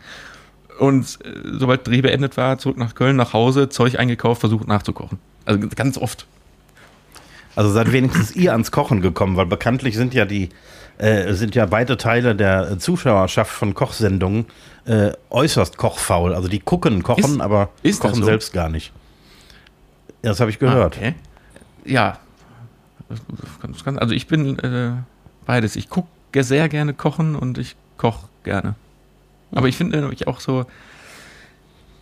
[0.81, 5.21] Und äh, sobald Dreh beendet war, zurück nach Köln, nach Hause, Zeug eingekauft, versucht nachzukochen.
[5.45, 6.27] Also ganz oft.
[7.55, 10.49] Also seid wenigstens ihr ans Kochen gekommen, weil bekanntlich sind ja die
[10.99, 14.47] äh, sind ja beide Teile der Zuschauerschaft von Kochsendungen
[14.85, 16.35] äh, äußerst kochfaul.
[16.35, 18.25] Also die gucken, kochen, Ist- aber ist kochen so?
[18.25, 18.93] selbst gar nicht.
[20.23, 20.97] Das habe ich gehört.
[20.97, 21.15] Ah, okay.
[21.85, 22.19] Ja.
[23.97, 24.93] Also ich bin äh,
[25.47, 25.77] beides.
[25.77, 26.09] Ich gucke
[26.45, 28.75] sehr gerne kochen und ich koche gerne.
[29.51, 30.65] Aber ich finde nämlich auch so,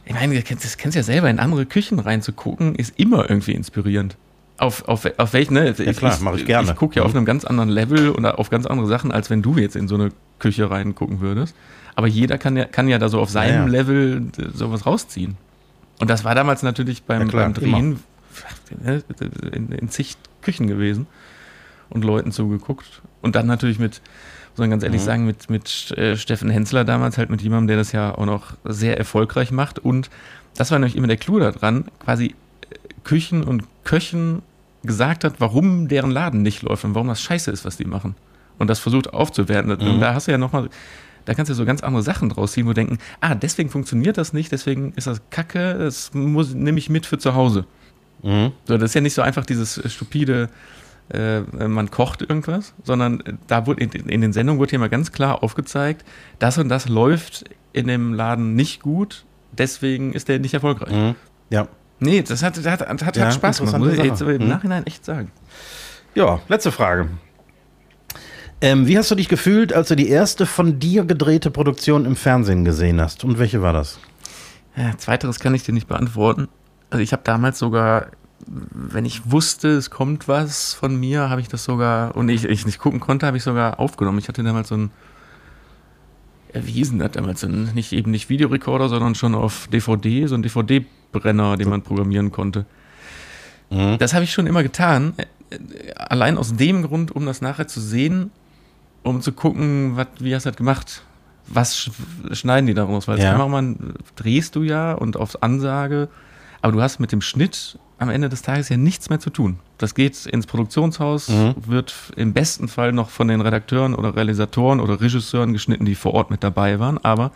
[0.05, 4.17] ich meine, kennst, das kennst ja selber, in andere Küchen reinzugucken, ist immer irgendwie inspirierend.
[4.61, 5.75] Auf, auf, auf welchen, ne?
[5.79, 6.69] Ja klar, mach ich gerne.
[6.71, 7.19] Ich gucke ja auf Mhm.
[7.19, 9.95] einem ganz anderen Level und auf ganz andere Sachen, als wenn du jetzt in so
[9.95, 11.55] eine Küche reingucken würdest.
[11.97, 13.83] Aber jeder kann ja, kann ja da so auf seinem Ja, ja.
[13.83, 15.37] Level äh, sowas rausziehen.
[15.99, 18.01] Und das war damals natürlich beim, klar, beim Drehen
[18.83, 19.03] ne,
[19.53, 21.07] in, in zig Küchen gewesen
[21.89, 23.03] und Leuten zugeguckt.
[23.23, 24.01] Und dann natürlich mit,
[24.53, 25.07] muss man ganz ehrlich Mhm.
[25.07, 28.53] sagen, mit, mit äh, Steffen Hensler damals, halt mit jemandem, der das ja auch noch
[28.65, 29.79] sehr erfolgreich macht.
[29.79, 30.11] Und
[30.57, 32.27] das war nämlich immer der Clou daran, quasi
[32.71, 34.43] äh, Küchen und Köchen
[34.83, 38.15] gesagt hat, warum deren Laden nicht läuft und warum das scheiße ist, was die machen.
[38.59, 39.71] Und das versucht aufzuwerten.
[39.73, 40.01] Und Mhm.
[40.01, 40.69] da hast du ja nochmal,
[41.25, 44.33] da kannst du so ganz andere Sachen draus ziehen, wo denken, ah, deswegen funktioniert das
[44.33, 47.65] nicht, deswegen ist das kacke, das muss, nehme ich mit für zu Hause.
[48.23, 48.53] Mhm.
[48.67, 50.49] So, das ist ja nicht so einfach dieses stupide,
[51.13, 55.11] äh, man kocht irgendwas, sondern da wurde in, in den Sendungen wurde hier mal ganz
[55.13, 56.05] klar aufgezeigt,
[56.39, 60.93] das und das läuft in dem Laden nicht gut, deswegen ist der nicht erfolgreich.
[60.95, 61.15] Mhm.
[61.51, 61.67] Ja.
[62.01, 64.49] Nee, das hat, hat, hat, hat Ja, Spaß gemacht, muss ich jetzt im Mhm.
[64.49, 65.31] Nachhinein echt sagen.
[66.15, 67.09] Ja, letzte Frage.
[68.63, 72.17] Ähm, wie hast du dich gefühlt, als du die erste von dir gedrehte Produktion im
[72.17, 73.25] Fernsehen gesehen hast?
[73.25, 73.99] Und welche war das?
[74.77, 76.49] Ja, zweiteres kann ich dir nicht beantworten.
[76.91, 78.09] Also ich habe damals sogar,
[78.47, 82.67] wenn ich wusste, es kommt was von mir, habe ich das sogar, und ich, ich
[82.67, 84.19] nicht gucken konnte, habe ich sogar aufgenommen.
[84.19, 84.91] Ich hatte damals so ein,
[86.55, 87.45] wie hieß denn das damals?
[87.45, 92.31] Ein, nicht eben nicht Videorekorder, sondern schon auf DVD, so ein DVD-Brenner, den man programmieren
[92.33, 92.67] konnte.
[93.71, 93.99] Mhm.
[93.99, 95.15] Das habe ich schon immer getan.
[95.17, 98.31] äh, äh, Allein aus dem Grund, um das nachher zu sehen,
[99.03, 101.03] um zu gucken, wat, wie hast du das gemacht?
[101.47, 103.09] Was sch- schneiden die daraus?
[103.09, 103.33] Weil als Ja.
[103.33, 106.09] Kameramann drehst du ja und auf Ansage,
[106.63, 109.59] aber du hast mit dem Schnitt am Ende des Tages ja nichts mehr zu tun.
[109.79, 111.55] Das geht ins Produktionshaus, Mhm.
[111.67, 116.15] wird im besten Fall noch von den Redakteuren oder Realisatoren oder Regisseuren geschnitten, die vor
[116.15, 117.31] Ort mit dabei waren, aber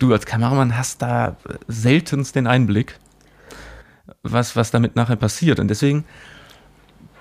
[0.00, 1.36] du als Kameramann hast da
[1.68, 2.98] seltenst den Einblick,
[4.22, 5.60] was, was damit nachher passiert.
[5.60, 6.04] Und deswegen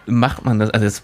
[0.05, 1.03] macht man das, also das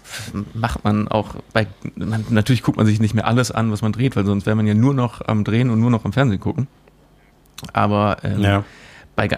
[0.52, 3.92] macht man auch bei, man, natürlich guckt man sich nicht mehr alles an, was man
[3.92, 6.40] dreht, weil sonst wäre man ja nur noch am Drehen und nur noch am Fernsehen
[6.40, 6.66] gucken.
[7.72, 8.64] Aber ähm, Ja.
[9.16, 9.28] bei,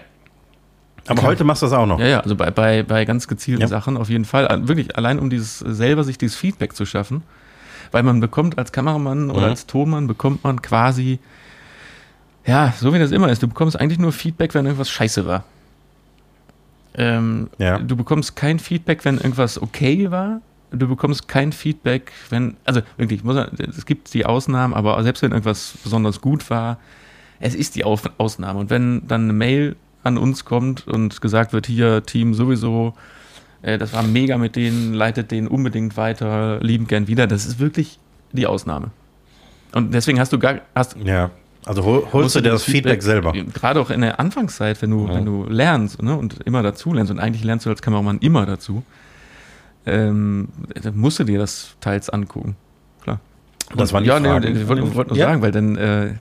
[1.07, 1.31] Aber Klar.
[1.31, 1.99] heute machst du das auch noch.
[1.99, 3.67] ja, ja, also bei, bei, bei ganz gezielten Ja.
[3.67, 4.45] Sachen auf jeden Fall.
[4.47, 7.23] Äh, Wirklich, allein um dieses selber sich dieses Feedback zu schaffen.
[7.91, 9.49] Weil man bekommt als Kameramann oder Mhm.
[9.49, 11.19] als Tonmann bekommt man quasi,
[12.45, 15.43] ja, so wie das immer ist, du bekommst eigentlich nur Feedback, wenn irgendwas scheiße war.
[16.95, 17.79] Ähm, Ja.
[17.79, 20.41] Du bekommst kein Feedback, wenn irgendwas okay war.
[20.71, 25.21] Du bekommst kein Feedback, wenn, also wirklich, muss man, es gibt die Ausnahmen, aber selbst
[25.21, 26.77] wenn irgendwas besonders gut war,
[27.39, 28.59] es ist die Ausnahme.
[28.59, 32.93] Und wenn dann eine Mail an uns kommt und gesagt wird, hier, Team sowieso,
[33.61, 37.59] äh, das war mega mit denen, leitet den unbedingt weiter, lieben gern wieder, das ist
[37.59, 37.99] wirklich
[38.31, 38.89] die Ausnahme.
[39.73, 41.31] Und deswegen hast du gar, hast, Ja.
[41.65, 43.31] Also hol, holst du dir das Feedback, selber.
[43.31, 45.13] Gerade auch in der Anfangszeit, wenn du, Ja.
[45.15, 48.45] wenn du lernst ne, und immer dazu lernst, und eigentlich lernst du als Kameramann immer
[48.45, 48.83] dazu,
[49.85, 50.49] ähm,
[50.81, 52.57] dann musst du dir das teils angucken.
[53.01, 53.19] Klar.
[53.77, 55.27] Das waren die ja, nee, ich wollte wollte nur Ja.
[55.29, 56.13] sagen, weil dann äh,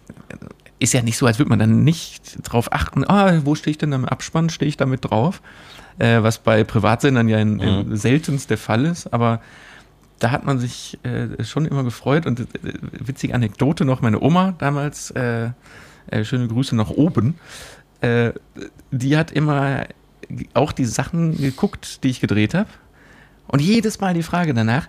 [0.83, 3.79] ist ja nicht so, als würde man dann nicht drauf achten, ah, wo stehe ich
[3.79, 5.41] denn da im Abspann, stehe ich da mit drauf?
[5.99, 7.97] Äh, was bei Privatsendern ja in, in Mhm.
[7.97, 9.41] seltenst der Fall ist, aber
[10.19, 12.45] da hat man sich äh, schon immer gefreut und äh,
[12.93, 15.51] witzige Anekdote noch, meine Oma damals, äh,
[16.11, 17.35] äh, schöne Grüße nach oben,
[18.01, 18.33] äh,
[18.91, 19.85] die hat immer
[20.55, 22.71] auch die Sachen geguckt, die ich gedreht habe
[23.49, 24.89] und jedes Mal die Frage danach,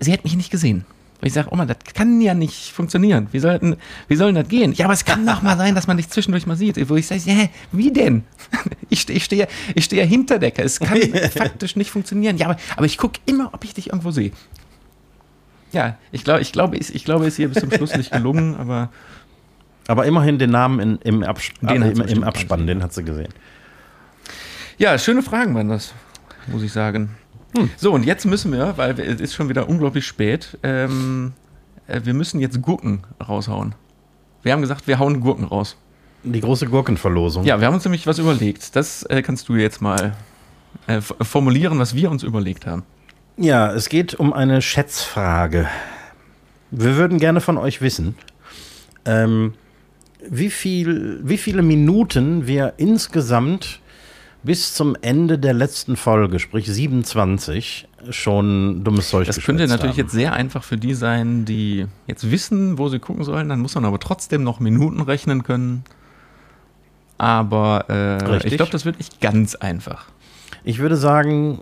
[0.00, 0.84] sie hat mich nicht gesehen.
[1.20, 3.28] Und ich sage, Oma, das kann ja nicht funktionieren.
[3.32, 3.76] Wie soll, denn,
[4.08, 4.72] wie soll denn das gehen?
[4.72, 6.88] Ja, aber es kann doch mal sein, dass man dich zwischendurch mal sieht.
[6.88, 8.24] Wo ich sage, hä, wie denn?
[8.90, 10.62] Ich, ich stehe ich stehe ja hinter Decker.
[10.62, 10.98] Es kann
[11.36, 12.36] faktisch nicht funktionieren.
[12.36, 14.30] Ja, aber, aber ich gucke immer, ob ich dich irgendwo sehe.
[15.72, 18.12] Ja, ich glaube, ich glaube, es ich glaube, es ist ihr bis zum Schluss nicht
[18.12, 18.90] gelungen, aber
[19.88, 22.78] Aber immerhin den Namen in, im, Abs Den äh, im, im Abspann, gesehen.
[22.78, 23.32] den hat sie gesehen.
[24.78, 25.92] Ja, schöne Fragen waren das,
[26.46, 27.16] muss ich sagen.
[27.76, 31.32] So, und jetzt müssen wir, weil es ist schon wieder unglaublich spät, ähm,
[31.86, 33.74] äh, wir müssen jetzt Gurken raushauen.
[34.42, 35.76] Wir haben gesagt, wir hauen Gurken raus.
[36.24, 37.44] Die große Gurkenverlosung.
[37.44, 38.74] Ja, wir haben uns nämlich was überlegt.
[38.76, 40.16] Das äh, kannst du jetzt mal
[40.86, 42.82] äh, formulieren, was wir uns überlegt haben.
[43.36, 45.68] Ja, es geht um eine Schätzfrage.
[46.70, 48.16] Wir würden gerne von euch wissen,
[49.04, 49.54] ähm,
[50.28, 53.80] wie, viel, wie viele Minuten wir insgesamt
[54.44, 60.04] bis zum Ende der letzten Folge, sprich 27, schon dummes Zeug Das könnte natürlich haben.
[60.04, 63.48] jetzt sehr einfach für die sein, die jetzt wissen, wo sie gucken sollen.
[63.48, 65.84] Dann muss man aber trotzdem noch Minuten rechnen können.
[67.16, 70.06] Aber äh, ich glaube, das wird nicht ganz einfach.
[70.62, 71.60] Ich würde sagen,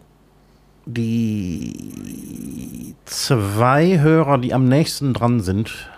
[0.86, 5.90] die zwei Hörer, die am nächsten dran sind,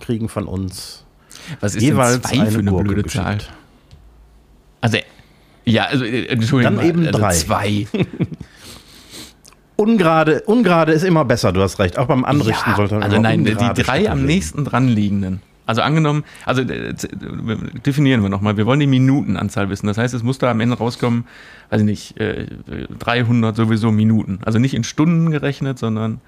[0.00, 1.04] kriegen von uns
[1.60, 3.24] Was ist jeweils denn zwei eine für eine Gurke blöde geschickt.
[3.24, 3.38] Zahl?
[4.80, 4.98] Also,
[5.64, 6.76] ja, also, äh, Entschuldigung.
[6.76, 7.34] Dann eben also drei.
[7.34, 7.86] Zwei.
[9.76, 11.98] Ungerade, ungerade ist immer besser, du hast recht.
[11.98, 15.40] Auch beim Anrichten Ja, sollte man also nein, die drei am nächsten dran liegenden.
[15.64, 16.94] Also angenommen, also äh, äh,
[17.86, 19.86] definieren wir nochmal, wir wollen die Minutenanzahl wissen.
[19.86, 21.24] Das heißt, es muss da am Ende rauskommen,
[21.70, 22.46] weiß ich nicht, äh,
[22.98, 24.40] 300 sowieso Minuten.
[24.44, 26.20] Also nicht in Stunden gerechnet, sondern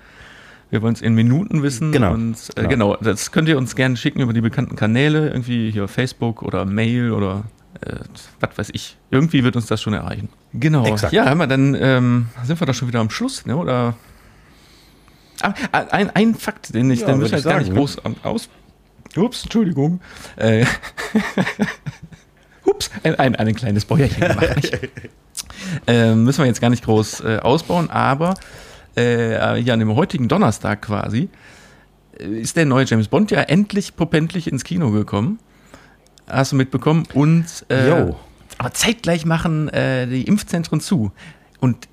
[0.70, 1.92] wir wollen es in Minuten wissen.
[1.92, 2.68] Genau, Und äh, genau.
[2.68, 6.64] genau, das könnt ihr uns gerne schicken über die bekannten Kanäle, irgendwie hier Facebook oder
[6.64, 7.44] Mail oder
[7.80, 7.96] äh,
[8.40, 8.96] was weiß ich.
[9.10, 10.28] Irgendwie wird uns das schon erreichen.
[10.52, 10.84] Genau.
[10.86, 11.12] Exakt.
[11.12, 13.56] Ja, hör mal, dann ähm, sind wir doch schon wieder am Schluss, ne?
[13.56, 13.94] Oder
[15.42, 15.52] Ah,
[15.90, 17.74] ein, ein Fakt, den ich, Ja, den müssen wir gar nicht ne?
[17.74, 18.48] groß an- aus.
[19.16, 20.00] Ups, Entschuldigung.
[20.36, 20.64] Äh,
[22.64, 24.70] Ups, ein, ein, ein kleines Bäuerchen gemacht.
[25.86, 28.34] Äh, müssen wir jetzt gar nicht groß äh, ausbauen, aber
[28.96, 31.28] äh, ja, an dem heutigen Donnerstag quasi
[32.18, 35.38] äh, ist der neue James Bond ja endlich popendlich ins Kino gekommen.
[36.28, 37.04] Hast du mitbekommen?
[37.14, 38.16] Und äh, Jo.
[38.58, 41.12] aber zeitgleich machen äh, die Impfzentren zu.
[41.60, 41.88] Und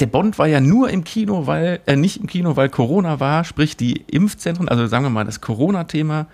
[0.00, 3.44] der Bond war ja nur im Kino, weil, äh, nicht im Kino, weil Corona war,
[3.44, 6.26] sprich die Impfzentren, also sagen wir mal, das Corona-Thema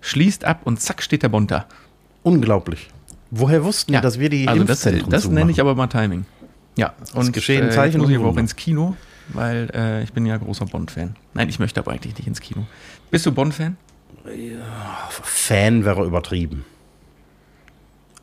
[0.00, 1.66] schließt ab und zack steht der Bond da.
[2.22, 2.88] Unglaublich.
[3.30, 6.24] Woher wussten die, dass wir die also das, Impfzentren das nenne ich aber mal Timing.
[6.76, 8.96] Ja, und Geschehen, äh, Zeichen muss ich aber auch ins Kino,
[9.28, 11.14] weil äh, ich bin ja großer Bond-Fan.
[11.34, 12.66] Nein, ich möchte aber eigentlich nicht ins Kino.
[13.10, 13.76] Bist du Bond-Fan?
[15.22, 16.64] Fan wäre übertrieben.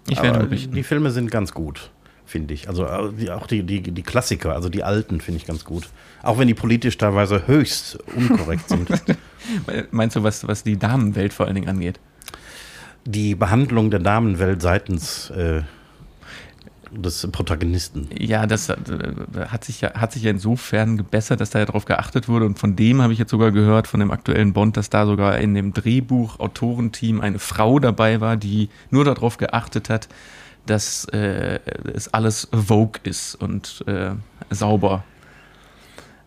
[0.09, 0.73] Ich werde berichten.
[0.73, 1.91] die Filme sind ganz gut,
[2.25, 2.69] finde ich.
[2.69, 5.89] Also äh, auch die, die, die Klassiker, also die alten, finde ich ganz gut.
[6.23, 8.89] Auch wenn die politisch teilweise höchst unkorrekt sind.
[9.91, 11.99] Meinst du, was, was die Damenwelt vor allen Dingen angeht?
[13.05, 15.61] Die Behandlung der Damenwelt seitens äh,
[16.91, 18.07] des Protagonisten.
[18.17, 18.75] Ja, das äh,
[19.47, 22.45] hat sich ja, hat sich ja insofern gebessert, dass da ja drauf geachtet wurde.
[22.45, 25.37] Und von dem habe ich jetzt sogar gehört, von dem aktuellen Bond, dass da sogar
[25.39, 30.07] in dem Drehbuch-Autorenteam eine Frau dabei war, die nur darauf geachtet hat,
[30.65, 31.59] dass äh,
[31.93, 34.11] es alles Vogue ist und äh,
[34.49, 35.03] sauber.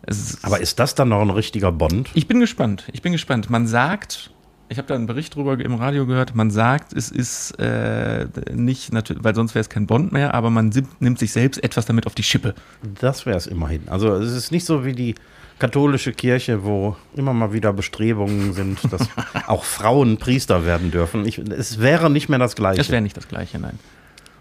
[0.07, 2.11] Ist, Aber ist das dann noch ein richtiger Bond?
[2.15, 2.87] ich bin gespannt.
[2.93, 3.51] Ich bin gespannt.
[3.51, 4.31] Man sagt,
[4.71, 8.93] ich habe da einen Bericht drüber im Radio gehört, man sagt, es ist äh, nicht
[8.93, 12.07] natürlich, weil sonst wäre es kein Bond mehr, aber man nimmt sich selbst etwas damit
[12.07, 12.55] auf die Schippe.
[13.01, 13.89] Das wäre es immerhin.
[13.89, 15.17] Also es ist nicht so wie die
[15.59, 19.09] katholische Kirche, wo immer mal wieder Bestrebungen sind, dass
[19.49, 21.27] auch Frauen Priester werden dürfen.
[21.27, 22.79] Ich, es wäre nicht mehr das Gleiche.
[22.79, 23.79] Das wäre nicht das Gleiche, nein.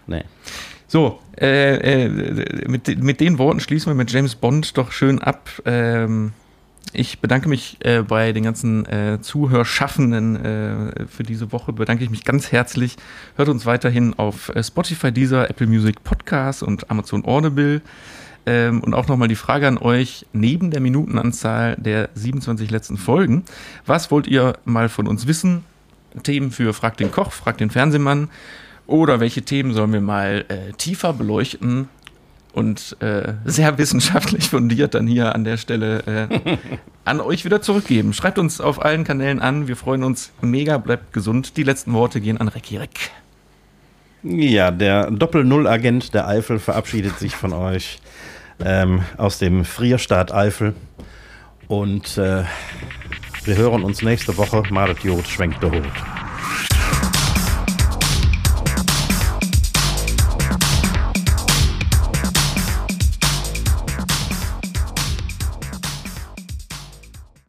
[0.06, 0.24] nee.
[0.86, 5.48] So, äh, äh, mit, mit den Worten schließen wir mit James Bond doch schön ab.
[5.64, 6.32] Ähm,
[6.92, 11.72] ich bedanke mich äh, bei den ganzen äh, Zuhörschaffenden äh, für diese Woche.
[11.72, 12.96] Bedanke ich mich ganz herzlich.
[13.36, 17.80] Hört uns weiterhin auf äh, Spotify, Deezer, Apple Music Podcast und Amazon Audible.
[18.46, 23.44] Ähm, und auch nochmal die Frage an euch, neben der Minutenanzahl der 27 letzten Folgen,
[23.86, 25.64] was wollt ihr mal von uns wissen?
[26.24, 28.30] Themen für Frag den Koch, Frag den Fernsehmann
[28.86, 31.88] oder welche Themen sollen wir mal äh, tiefer beleuchten
[32.52, 36.56] und äh, sehr wissenschaftlich fundiert dann hier an der Stelle äh,
[37.04, 38.12] an euch wieder zurückgeben.
[38.12, 39.68] Schreibt uns auf allen Kanälen an.
[39.68, 40.78] Wir freuen uns mega.
[40.78, 41.56] Bleibt gesund.
[41.56, 43.10] Die letzten Worte gehen an Recki Reck.
[44.22, 48.00] Ja, der Doppel-Null-Agent der Eifel verabschiedet sich von euch
[48.62, 50.74] ähm, aus dem Frierstaat Eifel.
[51.68, 52.44] Und äh,
[53.44, 54.62] wir hören uns nächste Woche.
[54.70, 55.84] Madet Jod schwenkt der Hut.